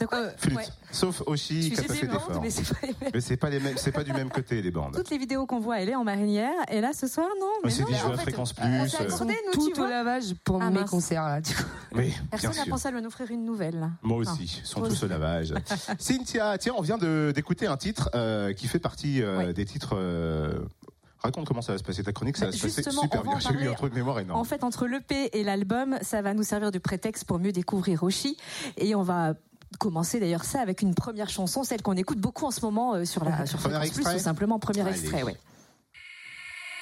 [0.00, 0.56] De quoi flûte.
[0.56, 0.64] Ouais.
[0.92, 2.40] Sauf Oshi qui a pas des fait d'effort.
[2.42, 3.10] mais c'est pas les mêmes.
[3.14, 4.94] Mais c'est pas les mêmes, c'est pas du même côté les bandes.
[4.94, 6.52] Toutes les vidéos qu'on voit, elle est en marinière.
[6.70, 7.46] Et là, ce soir, non.
[7.56, 8.88] Mais Mais c'est non, des jeux en à fréquence on plus.
[8.90, 10.90] s'est euh, accordé, nous, tu Tout au lavage pour Ah, mes mince.
[10.90, 11.40] concerts là.
[11.40, 11.62] Du coup.
[11.94, 13.80] Oui, bien Personne n'a pensé à lui en offrir une nouvelle.
[13.80, 13.90] là.
[14.02, 15.04] Moi aussi, ils sont tous aussi.
[15.04, 15.54] au lavage.
[15.98, 19.52] Cynthia, tiens, on vient de- d'écouter un titre euh, qui fait partie euh, Ouais.
[19.54, 19.96] des titres.
[21.18, 23.32] Raconte comment ça va se passer ta chronique, ça Bah, va se passer super bien.
[23.32, 24.38] en J'ai eu un truc de mémoire énorme.
[24.38, 28.00] En fait, entre l'EP et l'album, ça va nous servir de prétexte pour mieux découvrir
[28.00, 28.36] Rochi.
[28.76, 29.34] Et on va
[29.78, 33.04] commencer d'ailleurs ça avec une première chanson, celle qu'on écoute beaucoup en ce moment euh,
[33.04, 34.90] sur la sur Premier Fréquence Plus, extrait tout simplement premier Allez.
[35.00, 35.36] extrait, ouais.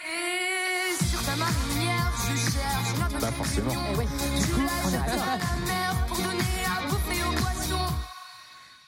[0.04, 3.72] Et sur ta marinière, je cherche la Pas forcément.
[3.92, 4.06] Eh ouais,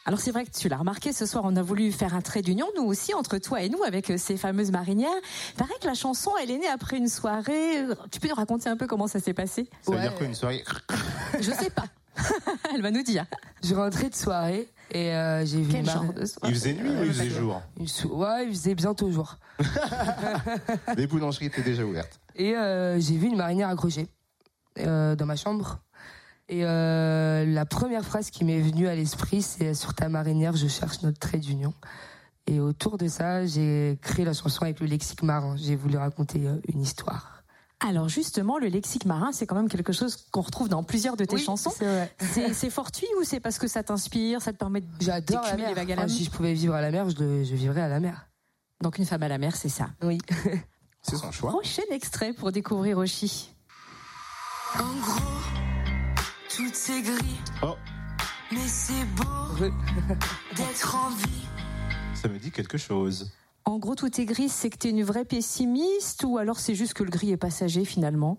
[0.09, 2.41] Alors c'est vrai que tu l'as remarqué, ce soir on a voulu faire un trait
[2.41, 5.11] d'union, nous aussi, entre toi et nous, avec euh, ces fameuses marinières.
[5.57, 7.85] Paraît que la chanson, elle est née après une soirée.
[8.13, 9.69] Tu peux nous raconter un peu comment ça s'est passé?
[9.83, 10.03] Ça veut Ouais.
[10.05, 10.63] dire quoi une soirée?
[11.41, 11.87] Je sais pas.
[12.73, 13.27] elle va nous dire.
[13.65, 16.89] Je rentrais de soirée et euh, j'ai vu Quel genre de soirée Il faisait nuit
[16.91, 17.61] ou il faisait jour?
[17.79, 19.37] Une sou- Ouais, il faisait bientôt jour.
[20.97, 22.21] Les boulangeries étaient déjà ouvertes.
[22.37, 24.07] Et euh, j'ai vu une marinière accrochée
[24.79, 25.81] euh, dans ma chambre.
[26.49, 30.69] Et euh, la première phrase qui m'est venue à l'esprit, c'est sur ta marinière, je
[30.69, 31.75] cherche notre trait d'union.
[32.47, 35.57] Et autour de ça, j'ai créé la chanson avec le lexique marin.
[35.57, 37.43] J'ai voulu raconter euh, une histoire.
[37.81, 41.25] Alors justement, le lexique marin, c'est quand même quelque chose qu'on retrouve dans plusieurs de
[41.25, 41.73] tes Oui, chansons.
[42.53, 45.69] c'est fortuit ou c'est parce que ça t'inspire, ça te permet de J'adore la mer.
[45.69, 47.45] les vagues à la Enfin, mer si je pouvais vivre à la mer, je, le-
[47.45, 48.29] je vivrais à la mer.
[48.83, 49.89] Donc une femme à la mer, c'est ça.
[50.03, 50.19] Oui.
[51.03, 51.51] C'est son choix.
[51.51, 53.51] Prochain extrait pour découvrir Oshi.
[54.79, 55.21] En gros,
[56.57, 57.75] tout c'est gris, Oh,
[58.51, 59.67] mais c'est beau
[60.57, 61.47] d'être en vie.
[62.15, 63.31] ça me dit quelque chose.
[63.67, 66.95] En gros, tout est gris, c'est que t'es une vraie pessimiste ou alors c'est juste
[66.95, 68.39] que le gris est passager finalement?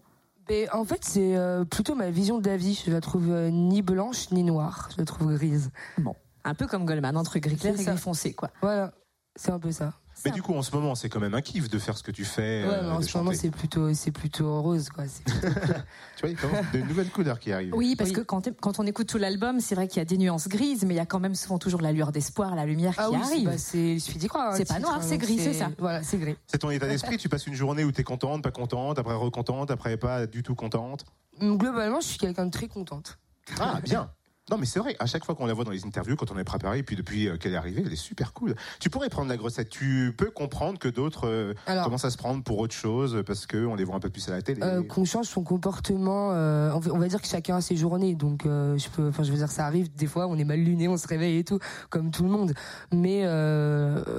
[0.49, 2.81] Mais en fait, c'est euh, plutôt ma vision de la vie.
[2.85, 4.89] Je la trouve euh, ni blanche ni noire.
[4.93, 5.71] Je la trouve grise.
[5.97, 8.49] Bon, un peu comme Goldman, entre gris clair et gris foncé, quoi.
[8.61, 8.93] Voilà.
[9.35, 9.93] C'est un peu ça.
[10.25, 12.11] Mais du coup, en ce moment, c'est quand même un kiff de faire ce que
[12.11, 12.63] tu fais.
[12.65, 15.05] Ouais, euh, mais en ce moment, c'est plutôt, c'est plutôt rose, quoi.
[15.07, 15.47] C'est plutôt-
[16.17, 17.73] Tu vois, il commence de nouvelles couleurs qui arrivent.
[17.75, 18.15] Oui, parce Oui.
[18.17, 20.83] que quand, quand on écoute tout l'album, c'est vrai qu'il y a des nuances grises,
[20.85, 23.15] mais il y a quand même souvent toujours la lueur d'espoir, la lumière Ah qui
[23.15, 23.45] oui, c'est- arrive.
[23.49, 24.55] bah, c'est, il suffit d'y croire.
[24.55, 25.69] C'est un pas noir, hein, c'est gris, c'est ça.
[25.77, 26.35] Voilà, c'est gris.
[26.47, 27.17] C'est ton état d'esprit.
[27.19, 30.55] Tu passes une journée où t'es contente, pas contente, après recontente, après pas du tout
[30.55, 31.05] contente?
[31.39, 33.19] Globalement, je suis quelqu'un de très contente.
[33.59, 34.09] Ah, bien.
[34.49, 36.37] Non, mais c'est vrai, à chaque fois qu'on la voit dans les interviews, quand on
[36.37, 38.55] est préparé, et puis depuis euh, qu'elle est arrivée, elle est super cool.
[38.79, 39.67] Tu pourrais prendre la grossette.
[39.69, 43.75] Tu peux comprendre que d'autres euh, commencent à se prendre pour autre chose parce qu'on
[43.75, 44.61] les voit un peu plus à la télé.
[44.63, 46.31] euh, qu'on change son comportement.
[46.31, 49.09] euh, on, va, on dire que chacun a ses journées, donc je peux.
[49.09, 51.39] Enfin, je veux dire, ça arrive des fois, on est mal luné, on se réveille
[51.39, 52.53] et tout, comme tout le monde.
[52.93, 53.25] Mais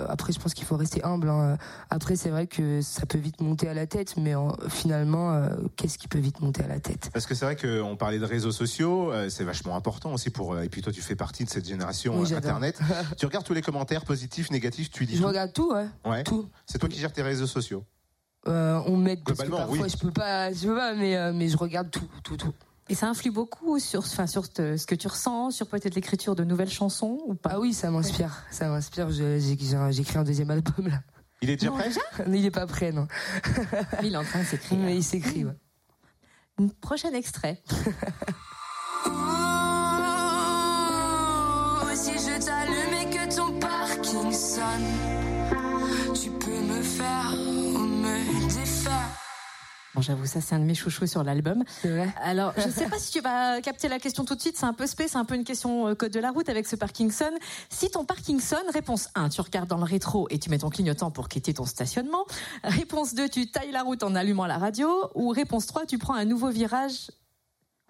[0.08, 1.30] après, je pense qu'il faut rester humble.
[1.30, 1.56] hein.
[1.88, 5.96] Après, c'est vrai que ça peut vite monter à la tête, mais en- finalement, qu'est-ce
[5.96, 7.08] qui peut vite monter à la tête?
[7.14, 10.52] Parce que c'est vrai qu'on parlait de réseaux sociaux, c'est vachement important aussi pour.
[10.54, 12.36] euh, et puis toi, tu fais partie de cette génération Oui, euh.
[12.36, 12.78] Internet.
[13.16, 15.28] tu regardes tous les commentaires positifs, négatifs, tu dis Je tout.
[15.28, 16.24] regarde tout, ouais, Ouais.
[16.24, 16.48] tout.
[16.66, 17.84] C'est toi qui gères tes réseaux sociaux.
[18.46, 19.88] Euh, on m'aide parce que parfois oui.
[19.90, 22.52] je peux pas, je peux pas, mais euh, mais je regarde tout, tout, tout.
[22.88, 26.34] Et ça influe beaucoup sur, enfin, sur te- ce que tu ressens, sur peut-être l'écriture
[26.34, 27.50] de nouvelles chansons ou pas?
[27.54, 29.10] Ah oui, ça m'inspire, ça m'inspire.
[29.10, 31.00] J'ai un- j'ai écrit un deuxième album là.
[31.42, 31.90] Il est déjà Non, prêt?
[32.28, 33.06] Il est pas prêt, non.
[34.02, 34.78] Il est en train de s'écrire.
[34.78, 35.44] Mais il s'écrit.
[35.44, 35.54] Ouais.
[36.80, 37.62] Prochain extrait.
[49.98, 51.64] Bon, j'avoue, ça c'est un de mes chouchous sur l'album.
[52.22, 54.72] Alors, je sais pas si tu vas capter la question tout de suite, c'est un
[54.72, 57.32] peu spé, c'est un peu une question euh, code de la route avec ce Parkinson.
[57.68, 61.10] Si ton Parkinson, réponse 1, tu regardes dans le rétro et tu mets ton clignotant
[61.10, 62.26] pour quitter ton stationnement.
[62.62, 64.88] Réponse 2, tu tailles la route en allumant la radio.
[65.16, 67.10] Ou réponse 3, tu prends un nouveau virage.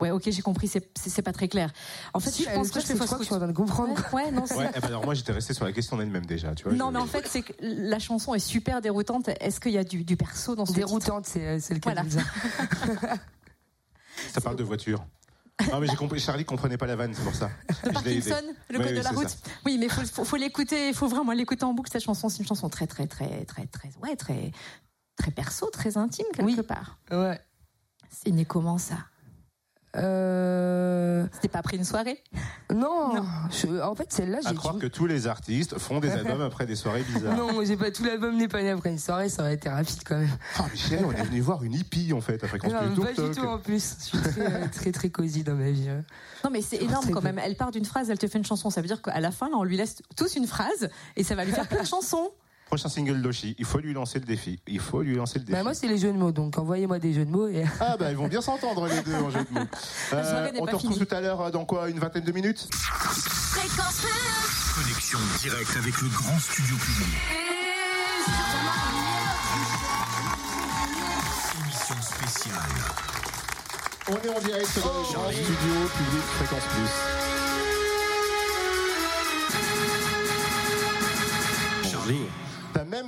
[0.00, 1.72] Ouais, ok, j'ai compris, c'est- pas très clair.
[2.14, 3.26] En fait, Si, je pense que je fais c'est fausse route.
[3.26, 3.94] tu es en train de comprendre.
[4.12, 6.24] Ouais, ouais, non, c'est- Ouais, eh ben alors moi j'étais resté sur la question elle-même
[6.26, 6.72] déjà, tu vois.
[6.72, 9.28] Non, je- mais en fait, c'est que la chanson est super déroutante.
[9.40, 10.86] Est-ce qu'il y a du, du perso dans ce titre?
[10.86, 12.04] Déroutante, c'est le cas Voilà.
[14.32, 15.04] Ça parle de voiture.
[15.72, 17.50] Non mais j'ai compris, Charlie comprenait pas la vanne, c'est pour ça.
[17.92, 18.36] Parkinson,
[18.70, 19.28] le code oui, de la route.
[19.28, 19.36] ça.
[19.66, 22.28] Oui, mais faut, faut, faut l'écouter, il faut vraiment l'écouter en boucle cette chanson.
[22.28, 24.52] C'est une chanson très, très, très, très, très, ouais, très,
[25.16, 26.62] très perso, très intime quelque Oui.
[26.62, 26.98] part.
[27.10, 27.40] Ouais.
[28.08, 28.98] C'est né comment ça
[29.96, 31.26] Euh...
[31.32, 32.22] C'était pas après une soirée
[32.72, 33.14] Non.
[33.14, 33.24] Non.
[33.50, 34.54] je- En fait, celle-là, À j'ai.
[34.54, 37.36] croire que tous les artistes font des albums après des soirées bizarres.
[37.36, 39.68] Non, moi j'ai pas tout l'album n'est pas né après une soirée, ça aurait été
[39.68, 40.28] rapide quand même.
[40.58, 43.14] Ah, mais chérie, on est venu voir une hippie en fait à fréquence Non, plus
[43.14, 43.96] pas du tout en plus.
[44.00, 45.88] Je suis très, euh, très, très cosy dans ma vie.
[45.88, 46.04] hein.
[46.44, 47.38] Non, mais c'est énorme quand même.
[47.42, 48.70] Elle part d'une phrase, elle te fait une chanson.
[48.70, 51.34] Ça veut dire qu'à la fin, là, on lui laisse tous une phrase et ça
[51.34, 52.30] va lui faire plein de chansons.
[52.68, 54.60] Prochain single d'Oshi, il faut lui lancer le défi.
[54.66, 55.56] Il faut lui lancer le défi.
[55.56, 57.48] Bah, moi, c'est les jeux de mots, donc envoyez-moi des jeux de mots.
[57.48, 57.64] Et...
[57.80, 59.66] Ah bah ils vont bien s'entendre les deux en jeu de mots.
[60.12, 64.00] Euh, on te retrouve tout à l'heure euh, dans quoi Une vingtaine de minutes Fréquence
[64.00, 64.82] Plus.
[64.82, 67.08] Connexion directe avec le grand studio public.
[71.62, 72.54] Émission spéciale.
[74.08, 76.90] On est en direct dans le grand studio public Fréquence Plus.
[81.90, 82.47] Charlie.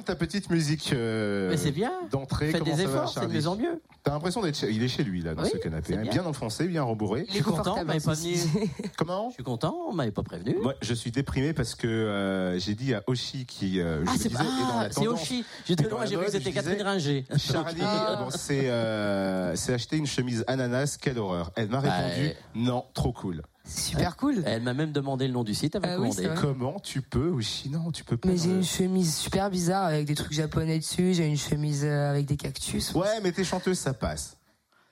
[0.01, 1.93] Même ta petite musique euh, Mais c'est bien.
[2.11, 2.53] d'entrée.
[2.53, 3.83] Comment des ça va, efforts, c'est de Charlie mieux en mieux.
[4.03, 4.71] T'as l'impression d'être chez...
[4.71, 6.13] il est chez lui là dans Oui, ce canapé, c'est hein, bien.
[6.13, 7.25] bien enfoncé, bien rembourré.
[7.27, 8.49] Il suis est content, confortable, m'avez pas ceci.
[8.97, 9.29] Comment?
[9.29, 10.57] Je suis content, on m'avait pas prévenu.
[10.63, 14.13] Moi, je suis déprimé parce que euh, j'ai dit à Oshi qui, euh, je ah,
[14.15, 15.21] le c'est disais, est dans ah, la c'est tendance.
[15.23, 15.45] Oshi.
[15.67, 17.25] J'étais dans loin, la j'ai cru que mode, c'était je Catherine disais- Ringer.
[17.37, 17.81] Charlie
[18.25, 21.53] bon, c'est euh, c'est acheté une chemise ananas, quelle horreur.
[21.57, 23.43] Elle m'a Bah, répondu euh, non, trop cool.
[23.65, 24.43] C'est super cool.
[24.47, 26.23] Elle m'a même demandé le nom du site, elle m'a Ah oui, commandé.
[26.23, 26.37] c'est vrai.
[26.41, 28.29] Comment tu peux Oshi Non, tu peux pas.
[28.29, 31.15] Mais j'ai une chemise super bizarre avec des trucs japonais dessus.
[31.15, 32.93] J'ai une chemise euh, avec des cactus.
[32.95, 34.37] Ouais, mais t'es chanteuse, ça passe.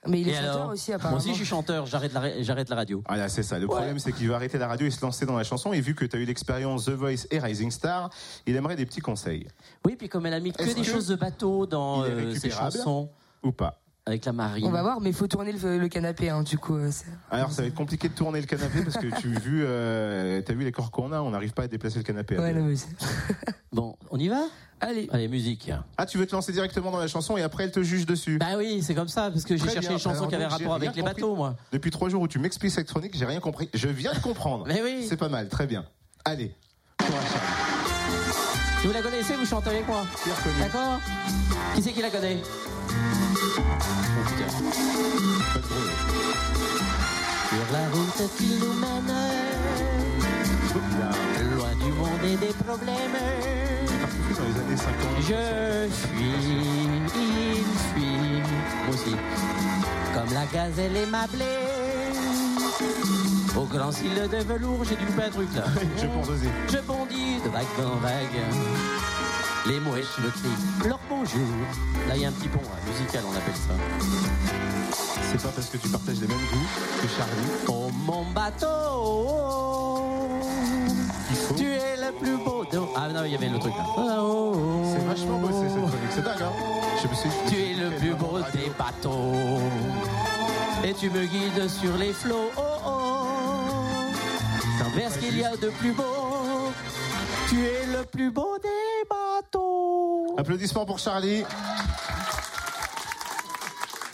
[0.06, 1.16] Mais il est Et chanteur alors aussi, Moi apparemment.
[1.18, 3.02] aussi, je suis chanteur, j'arrête la, ra- j'arrête la radio.
[3.06, 3.58] Ah là, c'est ça.
[3.58, 5.72] Le problème, c'est qu'il veut arrêter la radio et se lancer dans la chanson.
[5.72, 8.08] Et vu que tu as eu l'expérience The Voice et Rising Star,
[8.46, 9.48] il aimerait des petits conseils.
[9.84, 12.10] Oui, puis comme elle a mis que Est-ce des que choses de bateau dans il
[12.10, 13.10] est euh, ses récupérable chansons,
[13.42, 13.80] Ou pas?
[14.08, 14.64] Avec la marine.
[14.66, 16.76] On va voir, mais il faut tourner le, le canapé, hein, du coup.
[16.76, 19.62] euh, c'est- Alors, ça va être compliqué de tourner le canapé parce que tu vu,
[19.64, 22.38] euh, as vu les corps qu'on a, on n'arrive pas à déplacer le canapé.
[22.38, 22.88] Ouais, non, mais c'est-
[23.70, 24.44] Bon, on y va?
[24.80, 25.08] Allez.
[25.12, 25.70] Allez, musique.
[25.98, 28.38] Ah, tu veux te lancer directement dans la chanson et après elle te juge dessus.
[28.38, 30.94] Bah oui, c'est comme ça, parce que j'ai cherché une chanson qui avait rapport avec
[30.96, 31.56] les bateaux, moi.
[31.72, 33.68] Depuis trois jours où tu m'expliques cette chronique, j'ai rien compris.
[33.74, 34.64] Je viens de comprendre.
[34.66, 35.04] Mais oui.
[35.08, 35.84] C'est pas mal, très bien.
[36.24, 36.54] Allez.
[38.84, 40.06] Vous la connaissez, vous chantez avec moi?
[40.60, 41.00] D'accord?
[41.74, 42.38] Qui c'est qui la connaît?
[47.48, 49.12] Sur la route qui nous mène,
[51.56, 53.18] loin du monde et des problèmes.
[54.36, 54.88] Dans les années 50.
[55.20, 56.36] Je suis,
[57.16, 58.42] il fuit,
[58.86, 59.16] moi aussi,
[60.14, 61.56] comme la gazelle et ma blé.
[63.56, 65.64] Au grand cil de velours, j'ai dû louper un truc là.
[65.96, 66.06] Je.
[66.72, 68.40] Je bondis de vague en vague.
[69.66, 71.40] Les mouettes me crient leur bonjour.
[72.08, 73.74] Là, il y a un petit pont hein, musical, on appelle ça.
[75.30, 77.32] C'est pas parce que tu partages les mêmes goûts que Charlie.
[77.68, 78.68] Oh mon bateau,
[81.56, 82.80] tu es le plus beau de...
[82.96, 83.84] Ah non, il y avait le truc là.
[84.20, 86.10] Oh, C'est vachement bossé cette chronique.
[86.10, 86.52] C'est dingue, hein
[87.02, 87.30] Je me suis.
[87.48, 89.60] Tu es le plus beau des bateaux.
[90.84, 92.50] Et tu me guides sur les flots.
[92.56, 92.98] Oh, oh.
[94.94, 96.72] Vers ce qu'il y a de plus beau.
[97.48, 98.87] Tu es le plus beau des.
[100.38, 101.42] Applaudissements pour Charlie.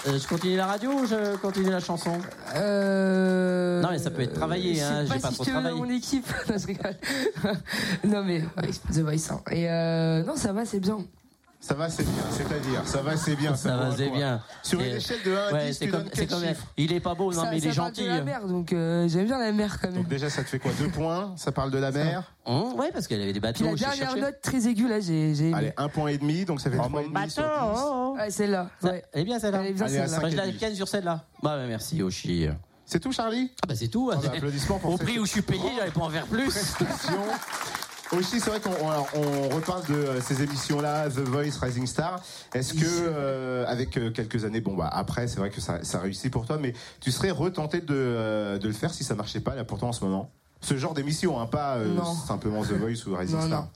[0.07, 2.19] Euh, je continue la radio ou je continue la chanson
[2.57, 3.83] Euh...
[3.83, 5.57] Non, mais ça peut être travaillé, je sais hein, pas pas si trop je te
[5.57, 6.27] veux mon équipe.
[6.49, 6.97] non, je rigole.
[8.05, 9.33] non, mais ouais, The Voice.
[9.33, 9.41] hein.
[9.51, 11.05] Et euh, non, ça va, c'est bien.
[11.67, 12.23] Ça va, c'est bien.
[12.31, 13.57] C'est-à-dire, ça va, c'est bien.
[13.57, 14.43] Ça va, c'est bien.
[14.63, 16.43] Sur une Et- échelle de 1 à Ouais, 10, c'est tu comme, quel comme
[16.77, 18.03] il est pas beau, non ça, mais il est ça parle gentil.
[18.05, 19.97] de la mer, donc euh, j'aime bien la mer quand même.
[20.03, 21.33] Donc déjà, ça te fait quoi Deux points?
[21.39, 23.65] Ça parle de la mer Hum, ouais, parce qu'elle avait des Puis bateaux.
[23.65, 24.21] la j'ai dernière cherché.
[24.21, 25.55] note très aiguë, là, j'ai.
[25.55, 27.49] Allez, un point et demi, donc ça fait Oh, trois et demi sur dix.
[27.49, 28.15] bateau.
[28.17, 28.69] Ouais, celle-là.
[28.83, 29.03] Ouais.
[29.15, 29.61] Elle est bien celle-là.
[29.63, 30.29] Elle est bien celle-là.
[30.31, 30.59] Je la 5,5.
[30.59, 31.25] ken sur celle-là.
[31.43, 32.47] Bah, merci, Oshi.
[32.85, 33.51] C'est tout, Charlie?
[33.63, 34.11] Ah, bah, c'est tout.
[34.13, 36.49] Ah bah, applaudissements pour Au prix où je suis payé, j'allais pas en faire plus.
[36.51, 37.23] prestation.
[38.13, 42.21] Aussi, c'est vrai qu'on reparle de euh, ces émissions-là, The Voice, Rising Star.
[42.53, 46.01] Est-ce que, euh, avec euh, quelques années, bon bah après, c'est vrai que ça, ça
[46.01, 49.41] réussit pour toi, mais tu serais retenté de, euh, de le faire si ça marchait
[49.41, 50.31] pas là pourtant en ce moment?
[50.61, 53.63] Ce genre d'émission, hein, pas euh, simplement The Voice ou Rising Non, Star.
[53.63, 53.69] non.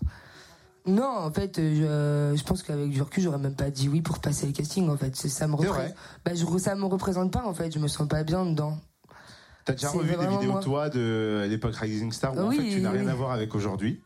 [0.86, 4.46] Non, en fait, je, pense qu'avec du recul, j'aurais même pas dit oui pour passer
[4.46, 4.88] le casting.
[4.88, 5.94] En fait, ça me représente.
[6.24, 7.44] Bah, je, ça me représente pas.
[7.44, 8.78] En fait, je me sens pas bien dedans.
[9.66, 10.60] T'as déjà revu des vidéos moi.
[10.62, 13.10] toi de l'époque Rising Star où en fait tu n'as rien oui.
[13.10, 14.00] à voir avec aujourd'hui.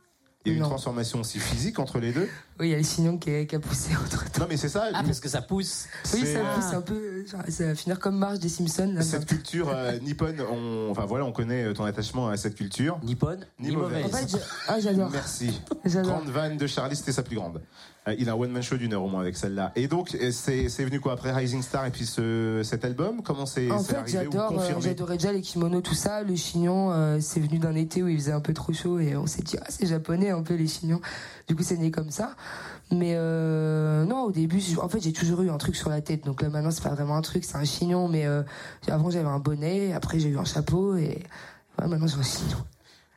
[0.44, 2.28] Il y a eu une transformation aussi physique entre les deux.
[2.58, 4.40] Oui, il y a le signon qui, a- qui a poussé entre temps.
[4.42, 4.88] Non mais c'est ça.
[4.92, 5.86] Ah, parce que ça pousse.
[6.12, 7.24] Oui, ça pousse un peu.
[7.26, 8.92] genre, Ça va finir comme Marge des Simpsons.
[8.94, 12.56] là, Cette culture euh, nippone, on, enfin voilà, on connaît euh, ton attachement à cette
[12.56, 12.98] culture.
[13.04, 14.02] Ni bonne, Ni ni, mauvaise.
[14.04, 14.14] mauvaise.
[14.14, 15.10] En fait, je- ah, j'adore.
[15.10, 15.60] Merci.
[15.86, 17.60] Grande vanne de Charlie, c'était sa plus grande.
[18.08, 19.70] Euh, il a un one man show d'une heure au moins avec celle-là.
[19.76, 23.22] Et donc euh, c'est venu quoi après Rising Star et puis ce, cet album?
[23.22, 26.22] Comment c'est En fait, j'adore, euh, j'adorais déjà les kimonos, tout ça.
[26.22, 29.16] Le chignon, euh, c'est venu d'un été où il faisait un peu trop chaud et
[29.16, 31.00] on s'est dit, ah, c'est japonais un peu les chignons.
[31.46, 32.34] Du coup, c'est né comme ça.
[32.90, 36.24] Mais euh, non, au début, en fait, j'ai toujours eu un truc sur la tête.
[36.24, 38.08] Donc là, maintenant, c'est pas vraiment un truc, c'est un chignon.
[38.08, 38.42] Mais euh,
[38.88, 39.92] avant, j'avais un bonnet.
[39.92, 41.22] Après, j'ai eu un chapeau et
[41.78, 42.58] ouais, maintenant, j'ai un chignon.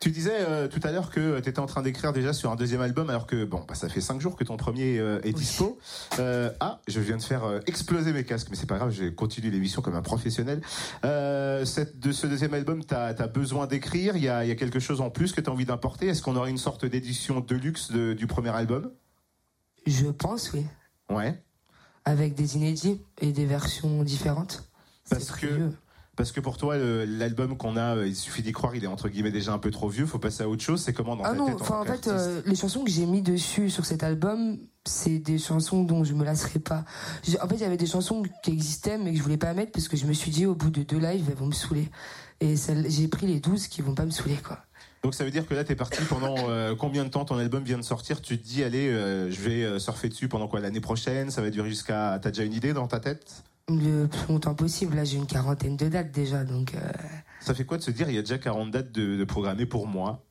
[0.01, 2.55] Tu disais euh, tout à l'heure que tu étais en train d'écrire déjà sur un
[2.55, 5.31] deuxième album, alors que bon, bah, ça fait cinq jours que ton premier euh, est
[5.33, 5.79] dispo.
[6.19, 9.05] Euh, ah, je viens de faire euh, exploser mes casques, mais c'est pas grave, je
[9.05, 10.61] continue l'émission comme un professionnel.
[11.05, 14.55] Euh, cette, de ce deuxième album, tu as, besoin d'écrire, il y a, y a
[14.55, 16.07] quelque chose en plus que tu as envie d'importer?
[16.07, 18.91] Est-ce qu'on aurait une sorte d'édition de luxe de- du premier album?
[19.87, 20.65] Je pense, oui.
[21.09, 21.41] Ouais.
[22.03, 24.69] Avec des inédits et des versions différentes.
[25.09, 25.71] Parce que-.
[26.15, 29.09] Parce que pour toi, l'album qu'on a, euh, il suffit d'y croire, il est entre
[29.09, 30.05] guillemets déjà un peu trop vieux.
[30.05, 30.81] Faut passer à autre chose.
[30.81, 33.21] C'est comment dans Ah ta non, tête en fait, euh, les chansons que j'ai mis
[33.21, 36.85] dessus sur cet album, c'est des chansons dont je me lasserai pas.
[37.41, 39.73] En fait, il y avait des chansons qui existaient mais que je voulais pas mettre
[39.73, 41.89] parce que je me suis dit au bout de deux lives, elles vont me saouler.
[42.39, 42.55] Et
[42.87, 44.59] j'ai pris les 12 qui vont pas me saouler quoi.
[45.03, 47.63] Donc ça veut dire que là, t'es parti pendant euh, combien de temps ton album
[47.63, 48.21] vient de sortir?
[48.21, 50.59] Tu te dis, allez, euh, je vais surfer dessus pendant quoi?
[50.61, 51.29] L'année prochaine?
[51.29, 52.17] Ça va durer jusqu'à.
[52.21, 53.43] T'as déjà une idée dans ta tête?
[53.67, 54.95] Le plus longtemps possible.
[54.95, 56.75] Là, j'ai une quarantaine de dates déjà, donc.
[56.75, 56.79] euh,
[57.41, 59.65] Ça fait quoi de se dire, il y a déjà 40 dates de, de programmées
[59.65, 60.23] pour moi?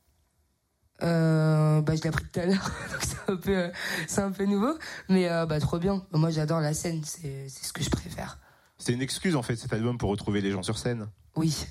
[1.03, 3.71] Euh, bah, je l'ai appris tout à l'heure, donc c'est un peu,
[4.07, 4.73] c'est un peu nouveau,
[5.09, 6.05] mais euh, bah trop bien.
[6.13, 8.39] Moi, j'adore la scène, c'est, c'est ce que je préfère.
[8.77, 11.07] C'est une excuse en fait cet album pour retrouver les gens sur scène.
[11.35, 11.65] Oui.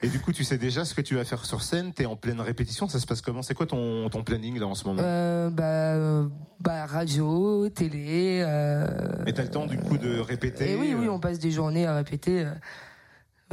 [0.00, 1.92] Et du coup, tu sais déjà ce que tu vas faire sur scène.
[1.92, 2.88] T'es en pleine répétition.
[2.88, 3.42] Ça se passe comment?
[3.42, 5.02] C'est quoi ton, ton planning là en ce moment?
[5.04, 6.28] Euh, bah, euh,
[6.60, 8.42] bah, radio, télé.
[8.46, 8.86] Euh,
[9.24, 10.72] Mais t'as le temps du coup de répéter.
[10.72, 12.46] et oui, oui, euh, on passe des journées à répéter.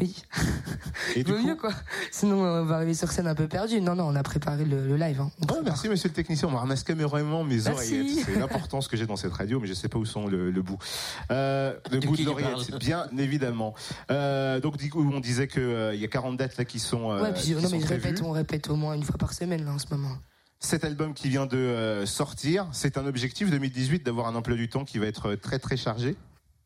[0.01, 0.15] Euh, oui,
[1.15, 1.71] Et vaut mieux quoi.
[2.11, 3.79] Sinon, on va arriver sur scène un peu perdu.
[3.81, 5.21] Non, non, on a préparé le, le live.
[5.21, 5.31] Hein.
[5.63, 7.69] Merci monsieur le technicien, on m'a ramassé vraiment mes Merci.
[7.71, 8.25] oreillettes.
[8.25, 10.61] C'est l'importance que j'ai dans cette radio, mais je sais pas où sont le, le
[10.61, 10.77] bout.
[11.31, 13.73] Euh, le De bout qui de l'oreillette, bien évidemment.
[14.11, 17.11] Euh, donc du coup, on disait que euh, y a 40 dates là qui sont.
[17.11, 19.17] euh, ouais, puis, qui non, sont mais je répète, on répète au moins une fois
[19.17, 20.15] par semaine là en ce moment.
[20.59, 24.69] Cet album qui vient de euh, sortir, c'est un objectif 2018 d'avoir un emploi du
[24.69, 26.15] temps qui va être euh, très très chargé?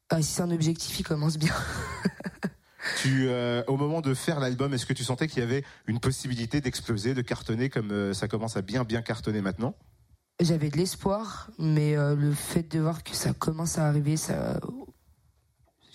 [0.09, 1.53] Ah, si c'est un objectif, il commence bien.
[3.05, 6.61] Euh, au moment de faire l'album, est-ce que tu sentais qu'il y avait une possibilité
[6.61, 9.75] d'exploser, de cartonner comme euh, ça commence à bien bien cartonner maintenant?
[10.39, 14.59] J'avais de l'espoir, mais euh, le fait de voir que ça commence à arriver, ça.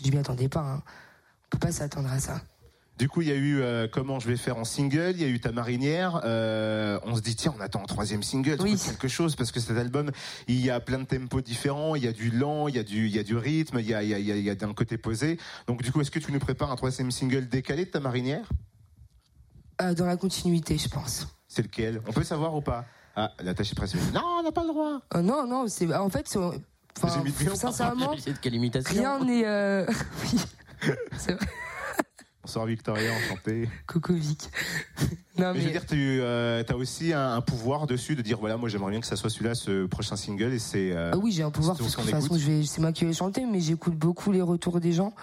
[0.05, 0.61] Je m'y attendais pas.
[0.61, 0.83] Hein.
[1.47, 2.43] On peut pas s'attendre à ça.
[2.97, 5.25] Du coup, il y a eu euh, comment je vais faire en single, il y
[5.25, 6.21] a eu ta marinière.
[6.25, 8.77] euh, on se dit tiens, on attend un troisième single, Oui.
[8.79, 10.13] quelque chose parce que cet album,
[10.47, 12.85] il y a plein de tempos différents, il y a du lent, il y a
[12.85, 14.37] du, il y a du rythme, il y a, il y a, il y a,
[14.37, 15.39] il y a d'un côté posé.
[15.67, 18.49] Donc du coup, est-ce que tu nous prépares un troisième single décalé de ta marinière?
[19.83, 21.27] Euh, dans la continuité, je pense.
[21.49, 22.01] C'est lequel?
[22.07, 22.85] On peut savoir ou pas?
[23.17, 23.95] Ah, l'attaché presse.
[24.13, 25.01] Non, on n'a pas le droit.
[25.17, 25.93] Euh, non, non, c'est.
[25.93, 27.25] En fait, c'est- enfin,
[27.57, 29.45] sincèrement, C'est de quelle imitation rien n'est.
[29.45, 29.85] euh,
[30.33, 30.41] oui.
[31.19, 31.47] C'est vrai.
[32.45, 33.69] Bonsoir Victoria, enchanté.
[33.87, 34.51] Coucou Vic.
[35.39, 38.59] non, Mais je veux dire, tu as aussi un, un pouvoir dessus de dire voilà,
[38.59, 40.93] moi j'aimerais bien que ça soit celui-là, ce prochain single, et c'est.
[40.93, 43.13] euh, Ah oui, j'ai un pouvoir parce que de toute façon, c'est moi qui vais
[43.15, 45.15] chanter, mais j'écoute beaucoup les retours des gens.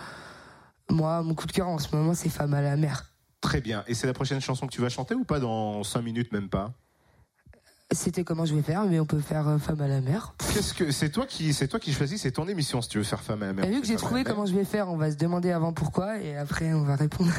[0.90, 3.06] Moi, mon coup de cœur en ce moment, c'est Femme à la mer.
[3.40, 3.84] Très bien.
[3.88, 6.50] Et c'est la prochaine chanson que tu vas chanter ou pas dans 5 minutes, même
[6.50, 6.74] pas?
[7.94, 10.34] C'était comment je vais faire, mais on peut faire euh, Femme à la mer.
[10.54, 13.04] Qu'est-ce que c'est toi qui c'est toi qui choisis, c'est ton émission si tu veux
[13.04, 13.66] faire femme à la mer.
[13.66, 16.18] Et vu que j'ai trouvé comment je vais faire, on va se demander avant pourquoi
[16.20, 17.32] et après on va répondre.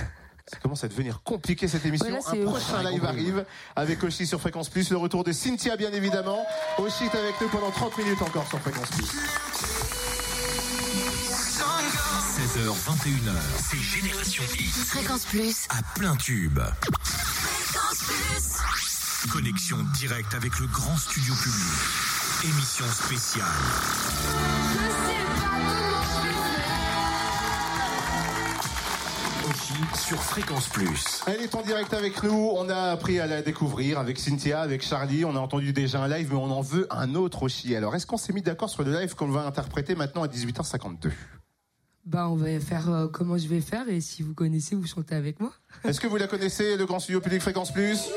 [0.46, 2.06] Ça commence à devenir compliqué cette émission.
[2.08, 2.50] Ouais, là, c'est Un ouf.
[2.68, 3.44] prochain live arrive
[3.76, 6.44] avec Oshi sur Fréquence Plus, le retour de Cynthia bien évidemment.
[6.78, 9.06] Oshi est avec nous pendant 30 minutes encore sur Fréquence Plus.
[12.36, 15.66] 16h, 21h, c'est Génération Hit Fréquence Plus.
[15.70, 16.58] à plein tube.
[19.30, 21.62] Connexion directe avec le grand studio public.
[22.44, 23.46] Émission spéciale.
[29.48, 29.74] Oshi
[30.06, 31.22] sur Fréquence Plus.
[31.26, 32.50] Elle est en direct avec nous.
[32.54, 35.24] On a appris à la découvrir avec Cynthia, avec Charlie.
[35.24, 37.74] On a entendu déjà un live, mais on en veut un autre Oshi.
[37.76, 41.10] Alors, est-ce qu'on s'est mis d'accord sur le live qu'on va interpréter maintenant à 18h52
[42.06, 45.14] Bah, on va faire euh, comment je vais faire et si vous connaissez, vous chantez
[45.14, 45.52] avec moi.
[45.84, 48.08] Est-ce que vous la connaissez, le grand studio public Fréquence Plus?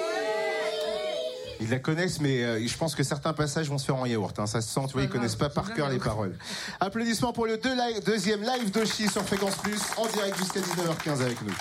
[1.62, 4.38] Ils la connaissent, mais euh, je pense que certains passages vont se faire en yaourt.
[4.40, 4.48] hein.
[4.48, 6.38] Ça se sent, tu vois, ils connaissent pas par cœur les paroles.
[6.80, 11.42] Applaudissements pour le deux deuxième live d'Oshi sur Fréquence Plus, en direct jusqu'à 19h15 avec
[11.42, 11.54] nous.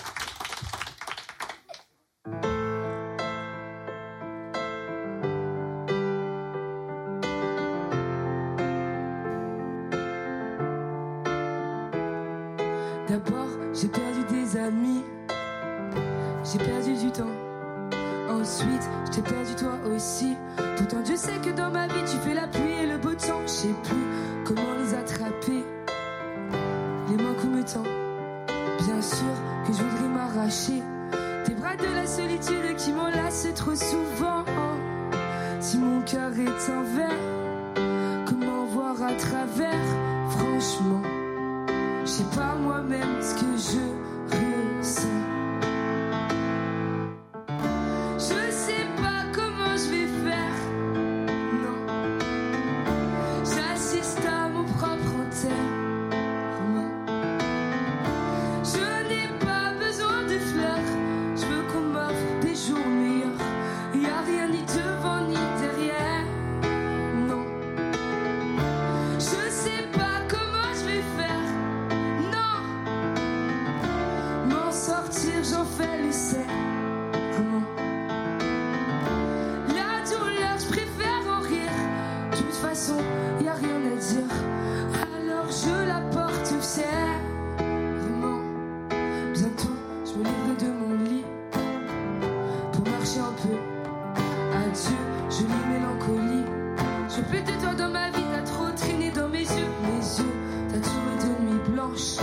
[97.17, 99.71] Je plus de toi dans ma vie, t'as trop traîné dans mes yeux.
[99.83, 100.35] Mes yeux,
[100.69, 102.19] t'as toujours de nuit blanche.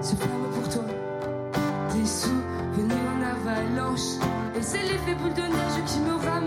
[0.00, 0.84] Ce flamme pour toi,
[1.92, 4.22] des souvenirs en avalanche.
[4.56, 6.41] Et c'est l'effet boule de neige qui me ramène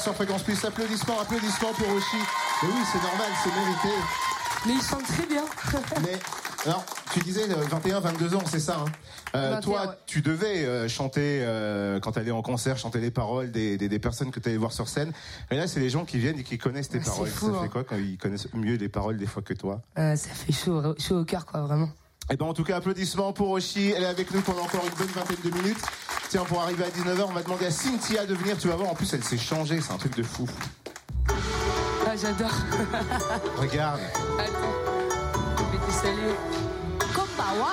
[0.00, 0.64] sur Fréquence Plus.
[0.64, 2.16] Applaudissements, applaudissements pour Oshi.
[2.62, 3.88] Mais oui, c'est normal, c'est mérité.
[4.66, 5.44] Mais il chante très bien.
[6.02, 6.18] Mais
[6.66, 8.78] alors, tu disais euh, 21, 22 ans, c'est ça.
[8.80, 8.84] Hein
[9.34, 9.94] Euh, 21, toi, ouais.
[10.06, 13.98] tu devais euh, chanter euh, quand t'allais en concert, chanter les paroles des, des, des
[13.98, 15.12] personnes que tu allais voir sur scène.
[15.50, 17.28] Et là, c'est les gens qui viennent et qui connaissent tes Ouais, paroles.
[17.28, 17.62] fou, ça hein.
[17.62, 19.80] fait quoi quand ils connaissent mieux les paroles des fois que toi?
[19.98, 21.88] Euh, ça fait chaud, chaud au cœur, quoi, vraiment.
[22.32, 23.92] Eh ben, en tout cas, applaudissements pour Oshi.
[23.96, 25.80] Elle est avec nous pendant encore une bonne vingtaine de minutes.
[26.28, 28.56] Tiens, pour arriver à 19h, on va demander à Cynthia de venir.
[28.56, 29.80] Tu vas voir, en plus, elle s'est changée.
[29.80, 30.46] C'est un truc de fou.
[32.06, 32.52] Ah, j'adore.
[33.56, 33.98] Regarde.
[34.38, 34.74] Attends.
[35.58, 36.34] Je vais te saluer.
[37.14, 37.72] Kombawa,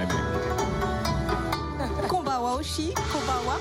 [0.00, 0.20] Eh ben,
[2.08, 3.56] Kombawa Oshi, Kombawa.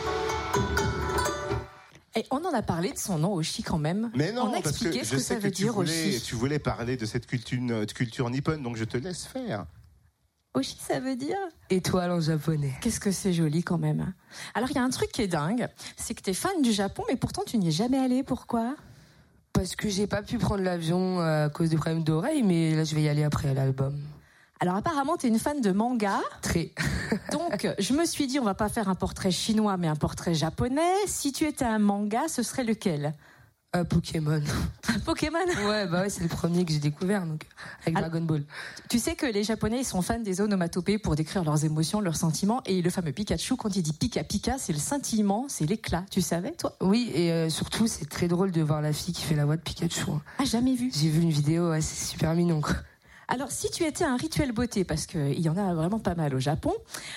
[2.16, 4.12] Et on en a parlé de son nom Oshi quand même.
[4.16, 5.64] Mais non, on a parce que expliqué ce je que sais ça que veut tu
[5.64, 6.22] dire voulais, Oshi.
[6.22, 9.66] tu voulais parler de cette culture, de culture nippone, donc je te laisse faire.
[10.54, 11.38] Oshi, ça veut dire
[11.72, 12.74] Étoile en japonais.
[12.82, 14.14] Qu'est-ce que c'est joli quand même.
[14.54, 16.72] Alors il y a un truc qui est dingue, c'est que tu es fan du
[16.72, 18.22] Japon, mais pourtant tu n'y es jamais allé.
[18.22, 18.76] Pourquoi?
[19.52, 22.94] Parce que j'ai pas pu prendre l'avion à cause des problèmes d'oreille, mais là, je
[22.96, 24.00] vais y aller après l'album.
[24.64, 26.72] Alors apparemment tu es une fan de manga, Très.
[27.34, 30.34] donc je me suis dit on va pas faire un portrait chinois, mais un portrait
[30.34, 30.80] japonais.
[31.06, 33.14] Si tu étais un manga, ce serait lequel?
[33.76, 34.42] Euh, Pokémon.
[35.06, 35.40] Pokémon?
[35.68, 37.46] Ouais, bah ouais, c'est le premier que j'ai découvert, donc,
[37.82, 37.98] avec.
[37.98, 38.46] Dragon Ball.
[38.88, 42.16] Tu sais que les Japonais ils sont fans des onomatopées pour décrire leurs émotions, leurs
[42.16, 46.06] sentiments, et le fameux Pikachu, quand il dit Pika Pika, c'est le scintillement, c'est l'éclat.
[46.10, 46.78] Tu savais toi?
[46.80, 49.58] Oui, et euh, surtout, c'est très drôle de voir la fille qui fait la voix
[49.58, 50.06] de Pikachu.
[50.10, 50.22] hein.
[50.40, 50.90] Ah jamais vu.
[50.96, 52.76] J'ai vu une vidéo, ouais, c'est super mignon, quoi.
[53.28, 56.36] Alors, si tu étais un rituel beauté, parce qu'il y en a vraiment pas mal
[56.36, 56.74] au Japon,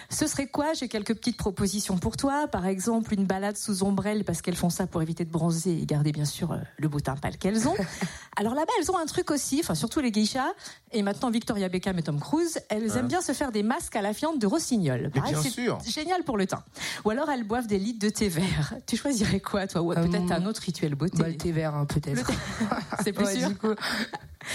[0.08, 0.72] ce serait quoi?
[0.74, 2.46] J'ai quelques petites propositions pour toi.
[2.48, 5.86] Par exemple, une balade sous ombrelle, parce qu'elles font ça pour éviter de bronzer et
[5.86, 7.74] garder bien sûr euh, le beau teint pâle qu'elles ont.
[8.36, 10.52] Alors là-bas, elles ont un truc aussi, enfin surtout les geishas,
[10.92, 14.02] et maintenant Victoria Beckham et Tom Cruise, elles aiment bien se faire des masques à
[14.02, 15.10] la fiente de rossignol.
[15.12, 15.78] Pareil, bien c'est sûr.
[15.86, 16.62] génial pour le teint.
[17.04, 18.74] Ou alors elles boivent des litres de thé vert.
[18.86, 19.82] Tu choisirais quoi, toi?
[19.82, 21.18] Ou Euh, peut-être un autre rituel beauté?
[21.18, 22.30] Bah, le thé vert, hein, peut-être.
[23.02, 23.50] C'est plus Ouais, sûr.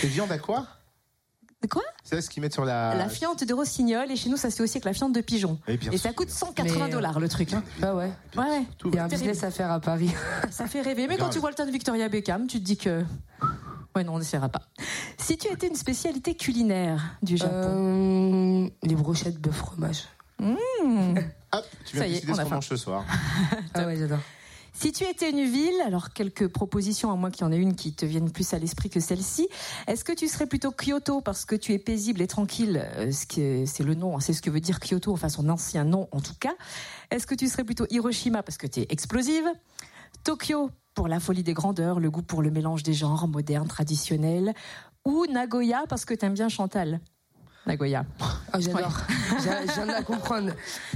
[0.03, 0.67] Et viande à quoi?
[1.69, 2.95] Quoi C'est ce qu'ils mettent sur la.
[2.95, 5.21] La fiente de rossignol, et chez nous, ça se fait aussi avec la fiente de
[5.21, 5.59] pigeon.
[5.67, 6.15] Et, bien Et ça sûr.
[6.15, 7.53] coûte 180 Mais, dollars le truc.
[7.53, 7.63] hein.
[7.83, 8.11] Ah ouais.
[8.35, 9.29] Ouais, Tout Il y a un Terrible.
[9.29, 10.09] business à faire à Paris.
[10.49, 11.07] ça fait rêver.
[11.07, 13.03] Mais quand tu vois le tas de Victoria Beckham, tu te dis que.
[13.95, 14.61] Ouais, non, on n'essaiera pas.
[15.17, 18.65] Si tu étais une spécialité culinaire du Japon.
[18.65, 20.05] Euh, les brochettes bœuf fromage.
[20.39, 20.55] Mmh.
[21.53, 22.55] Hop, tu viens Ça de y est, décider on ce a qu'on faim.
[22.55, 23.05] mange ce soir.
[23.75, 24.19] Ah ouais, j'adore.
[24.81, 27.75] Si tu étais une ville, alors quelques propositions, à moins qu'il y en ait une
[27.75, 29.47] qui te vienne plus à l'esprit que celle-ci.
[29.85, 33.27] Est-ce que tu serais plutôt Kyoto parce que tu es paisible et tranquille, euh, ce
[33.27, 35.83] qui est- c'est le nom, hein, c'est ce que veut dire Kyoto, enfin son ancien
[35.83, 36.55] nom en tout cas.
[37.11, 39.45] Est-ce que tu serais plutôt Hiroshima parce que tu es explosive?
[40.23, 44.51] Tokyo pour la folie des grandeurs, le goût pour le mélange des genres modernes, traditionnels
[45.05, 47.01] Ou Nagoya parce que t'aimes bien Chantal?
[47.67, 48.03] Nagoya.
[48.19, 48.97] Ah, j'adore.
[49.37, 50.53] Je viens de la comprendre.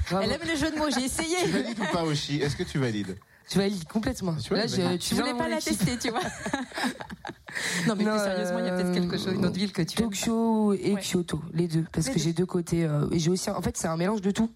[0.10, 0.26] Bravo.
[0.26, 1.36] Elle aime les jeux de mots, j'ai essayé.
[1.44, 2.42] Tu valides ou pas, Oshi?
[2.42, 3.16] Est-ce que tu valides?
[3.50, 4.36] Tu valides complètement.
[4.36, 5.00] Tu vois, Là, je, valide.
[5.02, 5.78] tu voulais pas la équipe.
[5.78, 6.20] tester, tu vois.
[7.88, 9.82] non, mais Non, plus sérieusement, il y a peut-être quelque chose, une autre ville que
[9.84, 10.10] tu aimes.
[10.10, 11.02] Tokyo et Ouais.
[11.02, 12.86] Kyoto, les deux, parce Les que j'ai deux côtés.
[12.86, 14.52] euh, et j'ai aussi, en fait, c'est un mélange de tout.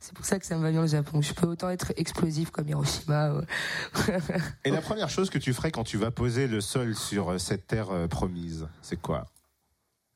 [0.00, 1.20] C'est pour ça que ça me va bien le Japon.
[1.20, 3.32] Je peux autant être explosif comme Hiroshima.
[4.64, 7.38] Et la première chose que tu ferais quand tu vas poser le sol sur euh,
[7.38, 9.26] cette terre euh, promise, c'est quoi?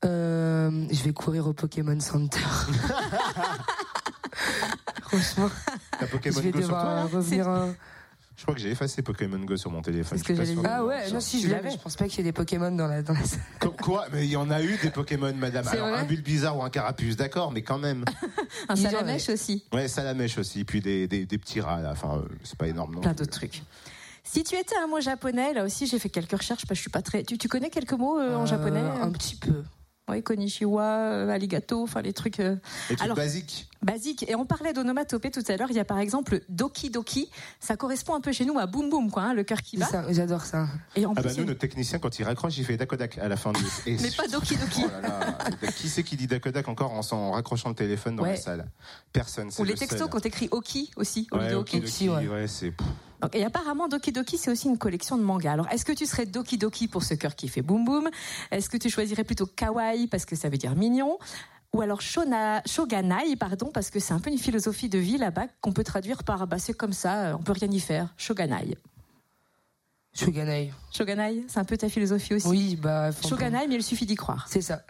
[0.07, 2.41] Euh, je vais courir au Pokémon Center.
[5.03, 5.51] Franchement,
[5.99, 7.47] T'as je Pokémon vais Go sur toi revenir.
[8.45, 10.19] Je crois que j'ai effacé Pokémon Go sur mon téléphone.
[10.19, 10.69] Je suis j'allais pas.
[10.77, 11.71] Ah ouais, non, si je l'avais.
[11.71, 13.41] Je pense pas qu'il y ait des Pokémon dans la, dans la salle.
[13.59, 15.65] Comme quoi Mais il y en a eu des Pokémon, madame.
[15.65, 18.05] C'est Alors, vrai un Bulbizarre ou un Carapuce, d'accord, mais quand même.
[18.69, 19.65] Un Ils salamèche aussi.
[19.73, 21.93] Ouais, salamèche aussi, puis des, des, des petits rats, là.
[21.93, 23.63] Enfin, euh, c'est pas énorme, non Plein d'autres trucs.
[24.25, 26.81] Si tu étais un mot japonais, là aussi j'ai fait quelques recherches parce que je
[26.83, 27.23] suis pas très.
[27.23, 28.81] Tu, tu connais quelques mots euh, en Euh, japonais?
[28.81, 29.63] Un petit peu.
[30.07, 32.57] Oui, konnichiwa, euh, aligato, enfin les trucs euh,
[32.91, 33.69] Les trucs Alors- basiques.
[33.81, 34.29] basiques.
[34.29, 35.71] Et on parlait d'onomatopée tout à l'heure.
[35.71, 37.31] Il y a par exemple doki doki.
[37.59, 39.89] Ça correspond un peu chez nous à boum boum, quoi, hein, le cœur qui bat.
[40.11, 40.67] J'adore ça.
[40.95, 43.37] Et en Ah bah nous, notre technicien, quand il raccroche, il fait Dakodak à la
[43.39, 43.59] fin de...
[43.87, 44.83] Et Mais pas Doki Doki.
[44.85, 45.09] Oh là
[45.63, 45.71] là.
[45.73, 48.31] Qui c'est qui dit Dakodak encore en s'en raccrochant le téléphone dans Ouais.
[48.33, 48.67] la salle?
[49.11, 49.49] Personne.
[49.59, 52.09] Ou les le textos quand t'écris Oki aussi, au lieu de Oki Oki.
[52.11, 52.75] Ouais, c'est...
[53.25, 55.53] Donc, et apparemment, Doki Doki, c'est aussi une collection de mangas.
[55.53, 58.11] Alors, est-ce que tu serais Doki Doki pour ce cœur qui fait boum boum?
[58.51, 61.19] Est-ce que tu choisirais plutôt Kawaii parce que ça veut dire mignon?
[61.73, 65.47] Ou alors Shona, Shoganai, pardon, parce que c'est un peu une philosophie de vie là-bas
[65.63, 68.13] qu'on peut traduire par bah, c'est comme ça, euh, on peut rien y faire.
[68.19, 68.77] Shoganai.
[70.13, 70.73] Shoganai.
[70.93, 72.47] Shoganai, c'est un peu ta philosophie aussi?
[72.47, 73.11] Oui, bah.
[73.27, 74.47] Shoganai, mais il suffit d'y croire.
[74.51, 74.83] C'est ça.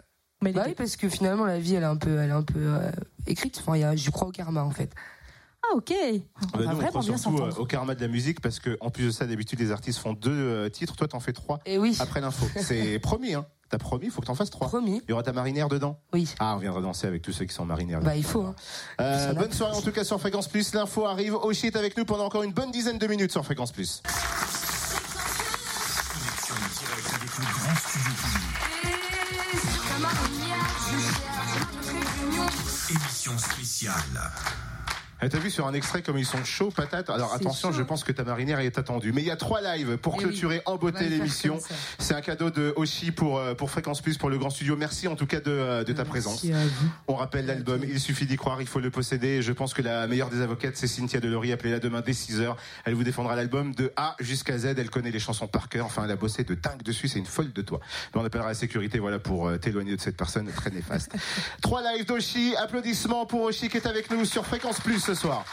[0.43, 2.43] Mais Bah oui, parce que finalement, la vie, elle est un peu, elle est un
[2.43, 2.91] peu euh,
[3.27, 3.59] écrite.
[3.61, 4.93] Enfin, y a, je crois au karma, en fait.
[5.75, 5.91] Ok.
[5.91, 7.59] On Bah, va nous, on bien surtout euh, s'entendre.
[7.59, 10.13] au karma de la musique parce que en plus de ça, d'habitude, les artistes font
[10.13, 10.95] deux euh, titres.
[10.95, 12.45] Toi, t'en fais trois Et oui, après l'info.
[12.61, 13.45] C'est promis, hein.
[13.69, 14.67] T'as promis, il faut que t'en fasses trois.
[14.67, 15.01] promis.
[15.05, 16.33] Il y aura ta marinière dedans Oui.
[16.39, 17.99] Ah, on viendra danser avec tous ceux qui sont marinières.
[17.99, 18.43] Bah, il faut.
[18.43, 18.55] Hein.
[19.01, 20.73] Euh, bonne soirée en tout cas sur Fréquence Plus.
[20.73, 21.35] L'info arrive.
[21.35, 24.01] Oshi est avec nous pendant encore une bonne dizaine de minutes sur Fréquence Plus.
[26.07, 28.45] Connexion directe avec le grand studio public.
[32.91, 34.31] Émission spéciale.
[35.21, 37.77] Eh, T'as vu sur un extrait comme ils sont chauds patates Alors attention, chaud.
[37.77, 39.13] je pense que ta marinière est attendue.
[39.13, 41.57] Mais il y a trois lives pour Eh clôturer en On va beauté l'émission.
[41.99, 44.75] C'est un cadeau de Oshi pour, euh, pour Fréquence Plus, pour le grand studio.
[44.75, 46.43] Merci en tout cas de, euh, de ta présence.
[46.43, 46.89] Merci à vous.
[47.07, 49.41] On rappelle l'album, il suffit d'y croire, il faut le posséder.
[49.41, 51.53] Je pense que la meilleure des avocates, c'est Cynthia Delory.
[51.53, 52.53] Appelez-la demain dès 6h.
[52.83, 54.65] Elle vous défendra l'album de A jusqu'à Z.
[54.77, 55.85] Elle connaît les chansons par cœur.
[55.85, 57.07] Enfin, elle a bossé de dingue dessus.
[57.07, 57.79] C'est une folle de toi.
[58.13, 61.13] Mais on appellera la sécurité, voilà, pour euh, t'éloigner de cette personne très néfaste.
[61.61, 62.53] Trois lives d'Oshi.
[62.57, 65.45] Applaudissements pour Oshi qui est avec nous sur Fréquence Plus ce soir.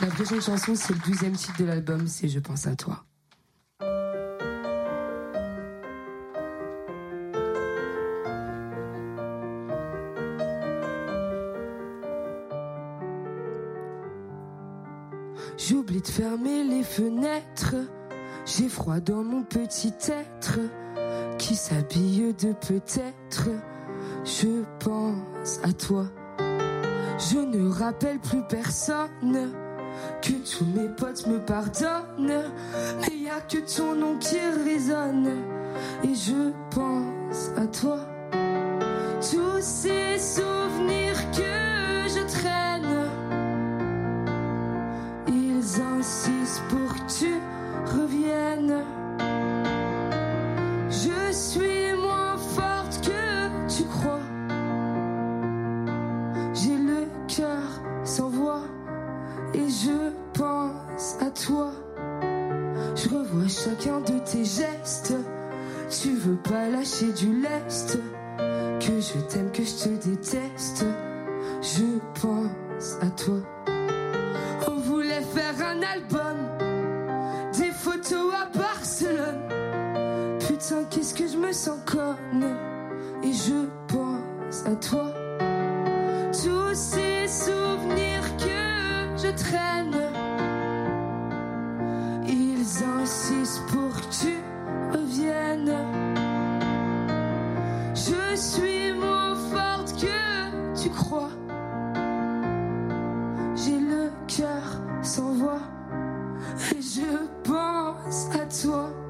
[0.00, 3.04] La prochaine chanson, c'est le douzième titre de l'album, c'est Je pense à toi.
[15.58, 17.76] J'oublie de fermer les fenêtres.
[18.46, 20.58] J'ai froid dans mon petit être
[21.36, 23.50] qui s'habille de peut-être.
[24.24, 26.06] Je pense à toi.
[27.18, 29.52] Je ne rappelle plus personne.
[30.20, 32.50] Que tous mes potes me pardonnent.
[33.00, 35.28] Mais y a que ton nom qui résonne.
[36.02, 37.98] Et je pense à toi.
[39.20, 41.03] Tous ces souvenirs
[61.34, 61.72] toi.
[62.94, 65.14] Je revois chacun de tes gestes.
[65.90, 67.98] Tu veux pas lâcher du lest.
[68.80, 70.84] Que je t'aime, que je te déteste.
[71.62, 73.40] Je pense à toi.
[74.68, 76.38] On voulait faire un album.
[77.58, 79.48] Des photos à Barcelone.
[80.40, 82.56] Putain, qu'est-ce que je me sens conne.
[83.22, 85.12] et je pense à toi.
[86.32, 89.93] Tous ces souvenirs que je traîne,
[93.68, 94.34] pour que tu
[94.92, 95.74] reviennes.
[97.94, 101.30] Je suis moins forte que tu crois.
[103.54, 105.62] J'ai le cœur sans voix
[106.72, 109.03] et je pense à toi.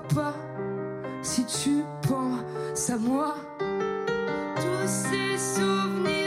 [0.00, 0.34] Pas,
[1.22, 3.34] si tu penses à moi.
[4.56, 6.21] Tous ces souvenirs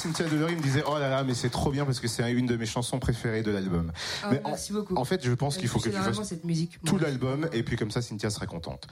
[0.00, 2.46] Cynthia Delory me disait Oh là là, mais c'est trop bien parce que c'est une
[2.46, 3.92] de mes chansons préférées de l'album.
[4.22, 4.96] Ah, Mais en- merci beaucoup.
[4.96, 6.78] En fait, je pense qu'il faut que tu fasses cette musique.
[6.84, 8.86] tout l'album et puis comme ça, Cynthia sera contente.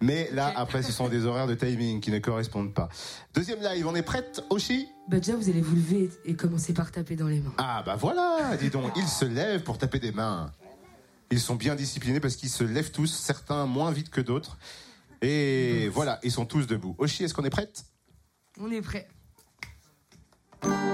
[0.00, 2.88] Mais là, après, ce sont des horaires de timing qui ne correspondent pas.
[3.34, 4.88] Deuxième live, on est prête, Oshi?
[5.08, 7.52] Bah déjà, vous allez vous lever et commencer par taper dans les mains.
[7.58, 10.50] Ah bah voilà, dis donc, ils se lèvent pour taper des mains.
[11.30, 14.56] Ils sont bien disciplinés parce qu'ils se lèvent tous, certains moins vite que d'autres.
[15.22, 16.94] Et voilà, ils sont tous debout.
[16.98, 17.84] Oshi, est-ce qu'on est prête?
[18.60, 19.08] On est prêt.
[20.64, 20.93] Je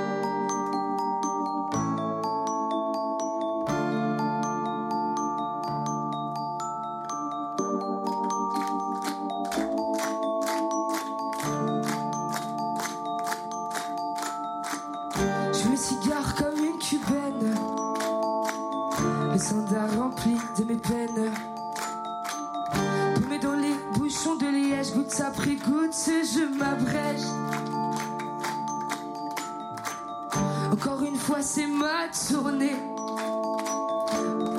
[30.73, 32.77] Encore une fois, c'est ma tournée,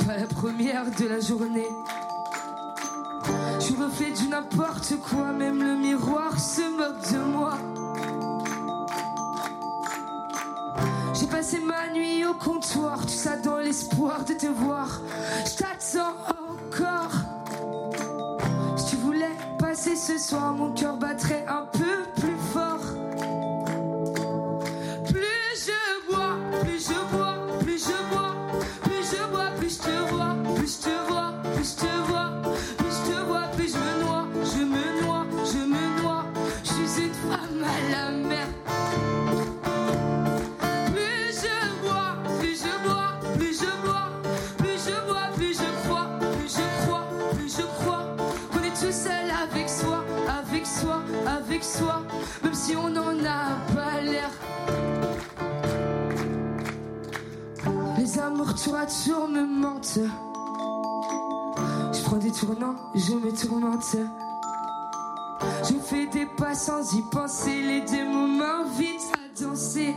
[0.06, 1.70] pas la première de la journée.
[3.60, 7.58] Je reflet du n'importe quoi, même le miroir se moque de moi.
[11.14, 15.00] J'ai passé ma nuit au comptoir, tout ça dans l'espoir de te voir.
[15.46, 16.16] Je t'attends
[16.50, 17.12] encore.
[18.76, 20.91] Si tu voulais passer ce soir, mon cœur
[59.12, 60.00] tour à tour me mentent.
[61.94, 63.96] Je prends des tournants, je me tourmente.
[65.64, 69.96] Je fais des pas sans y penser, les démons m'invitent à danser.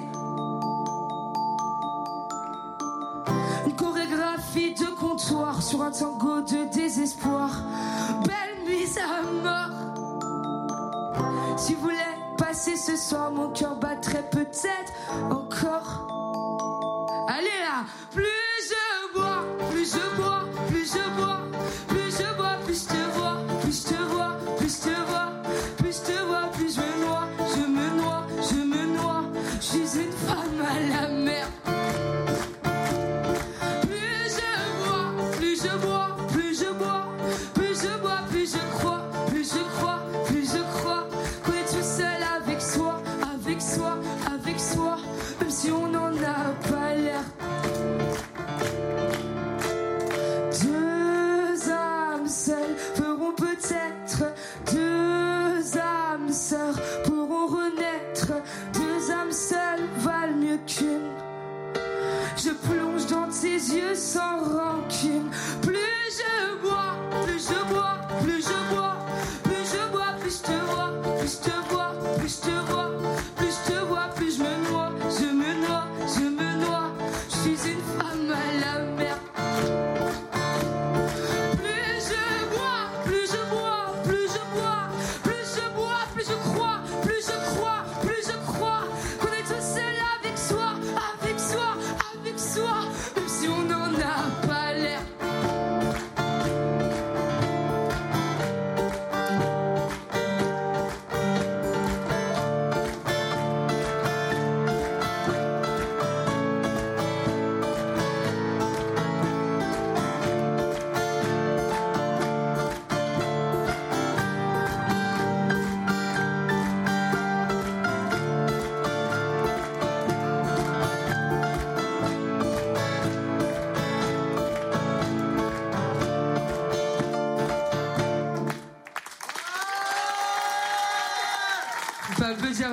[3.66, 7.50] Une chorégraphie de comptoir sur un tango de désespoir.
[8.24, 9.70] Belle mise à mort.
[11.56, 11.96] Si vous voulez
[12.36, 14.92] passer ce soir, mon cœur battrait peut-être
[15.30, 16.08] encore.
[17.28, 18.43] Allez là, plus
[19.84, 21.40] plus je bois, plus je bois,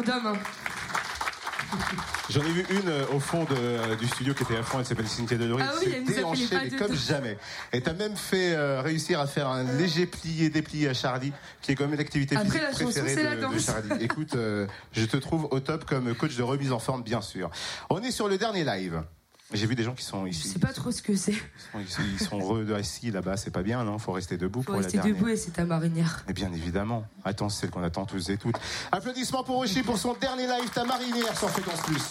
[0.02, 0.38] d'homme.
[2.30, 4.80] J'en ai vu une euh, au fond de, euh, du studio qui était à fond,
[4.80, 5.64] elle s'appelle Cynthia Delory.
[5.66, 7.38] Ah oui, elle nous déhanchée, mais comme jamais.
[7.74, 11.72] Et t'as même fait euh, réussir à faire un léger plié déplié à Charlie, qui
[11.72, 13.60] est quand même l'activité physique la préférée de, la de.
[13.60, 13.90] Charlie.
[14.04, 14.36] Écoute,
[14.94, 17.50] je te trouve au top comme coach de remise en forme, bien sûr.
[17.90, 19.04] On est sur le dernier live.
[19.54, 20.48] J'ai vu des gens qui sont Je ici.
[20.48, 21.34] sais pas trop ce que c'est.
[21.76, 23.98] Ils sont, ils sont re- assis là-bas, c'est pas bien, non?
[23.98, 25.20] Faut rester debout Faut pour rester la dernière.
[25.20, 26.24] debout et c'est ta marinière.
[26.30, 27.04] Et bien évidemment.
[27.26, 28.56] Attends, c'est celle qu'on attend tous et toutes.
[28.92, 32.02] Applaudissements pour Rocher pour son dernier live, ta marinière sur Fréquence Plus.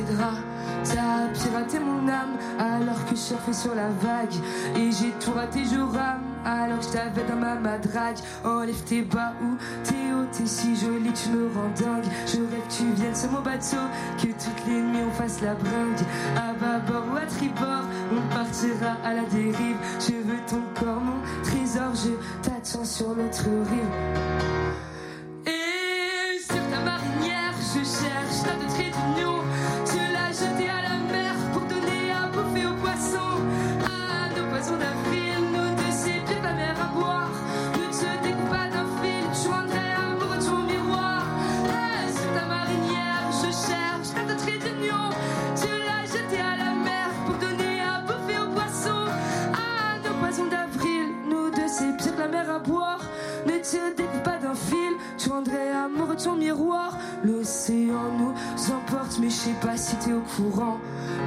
[0.00, 0.38] Draps.
[0.84, 4.34] T'as piraté mon âme alors que je surfais sur la vague.
[4.76, 8.16] Et j'ai tout raté, je rame alors que je t'avais dans ma madrague.
[8.44, 12.04] Enlève tes bas ou t'es haut, t'es si jolie, tu me rends dingue.
[12.26, 13.84] Je rêve que tu viennes sur mon bateau,
[14.18, 16.04] que toutes les nuits on fasse la bringue.
[16.36, 19.76] À bâbord ou à tribord, on partira à la dérive.
[20.00, 22.10] Je veux ton corps, mon trésor, je
[22.42, 23.92] t'attends sur l'autre rive.
[25.46, 28.54] Et sur ta marinière, je cherche ta
[56.14, 56.98] de ton miroir.
[57.24, 58.34] L'océan nous
[58.74, 60.78] emporte, mais je sais pas si t'es au courant.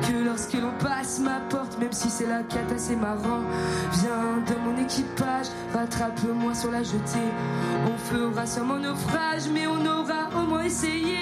[0.01, 3.41] Que lorsque l'on passe ma porte, même si c'est la cata, c'est marrant.
[3.93, 7.31] Viens dans mon équipage, rattrape-moi sur la jetée.
[7.87, 11.17] On fera sûrement naufrage, mais on aura au moins essayé.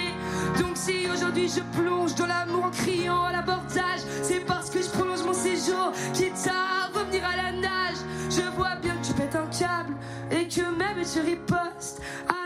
[0.60, 4.88] Donc si aujourd'hui je plonge dans l'amour en criant à l'abordage, c'est parce que je
[4.88, 7.98] prolonge mon séjour, quitte à revenir à la nage.
[8.30, 9.94] Je vois bien que tu pètes un câble
[10.30, 12.00] et que même tu ripostes.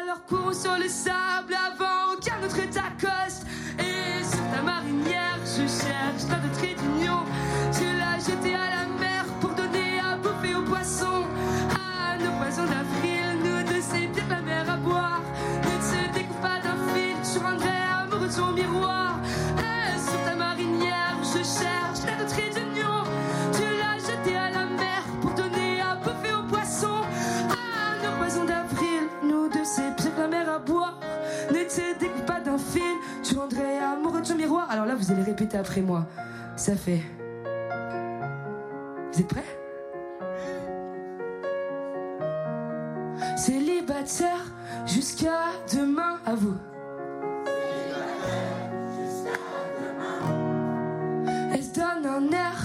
[0.08, 3.44] Alors cours sur le sable avant qu'un autre t'accoste.
[3.78, 7.24] Et sur ta marinière, je cherche ta de trait d'union.
[7.72, 11.26] Tu l'as jeté à la mer pour donner à bouffer aux poissons.
[11.74, 15.20] À nos poissons d'avril, nous deux, c'est bien la mer à boire.
[15.64, 19.07] Ne te découpe pas d'un fil, tu rendrais amoureux ton miroir.
[31.50, 32.82] Ne te découpe pas d'un fil,
[33.22, 34.68] tu rendrais amoureux de ton miroir.
[34.70, 36.06] Alors là, vous allez répéter après moi.
[36.56, 37.02] Ça fait.
[39.12, 39.44] Vous êtes prêts?
[43.36, 44.52] Célibataire
[44.86, 46.56] jusqu'à demain à vous.
[51.52, 52.57] Elle se donne un air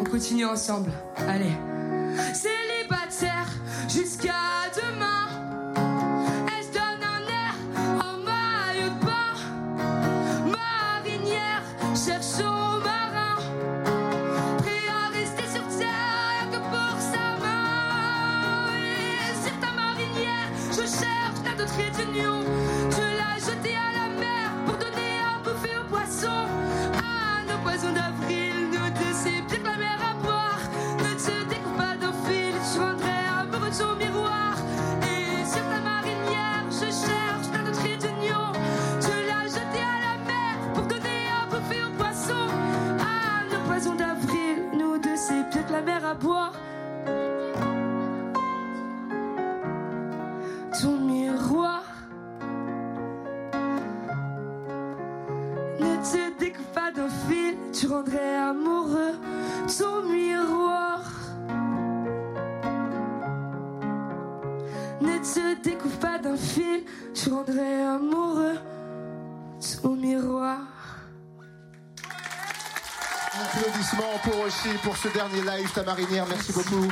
[0.00, 0.90] On continue ensemble.
[1.28, 1.52] Allez.
[2.32, 3.48] Célibataire
[3.88, 4.39] jusqu'à
[73.90, 76.26] Applaudissements pour Oshi pour ce dernier live, ta marinière.
[76.28, 76.88] Merci beaucoup.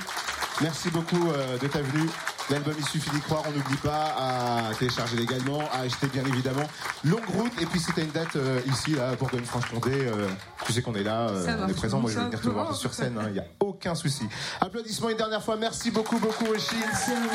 [0.61, 2.09] Merci beaucoup euh, de ta venue.
[2.51, 6.65] L'album Il suffit d'y croire, on n'oublie pas à télécharger légalement, à acheter bien évidemment.
[7.05, 10.29] Longue route, et puis si t'as une date euh, ici, là, pour Bourgogne-Franche-Comté, euh,
[10.65, 12.75] tu sais qu'on est là, euh, on est présent, moi je vais venir te voir
[12.75, 14.27] sur scène, il n'y a aucun souci.
[14.61, 16.77] Applaudissements une dernière fois, merci beaucoup, beaucoup Oshi.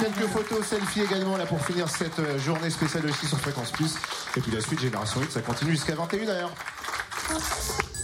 [0.02, 3.96] Quelques photos, selfies également là pour finir cette euh, journée spéciale Oshi sur Fréquence Plus.
[4.36, 6.50] Et puis la suite, Génération 8, ça continue jusqu'à 21h.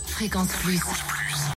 [0.05, 0.79] Fréquence Plus.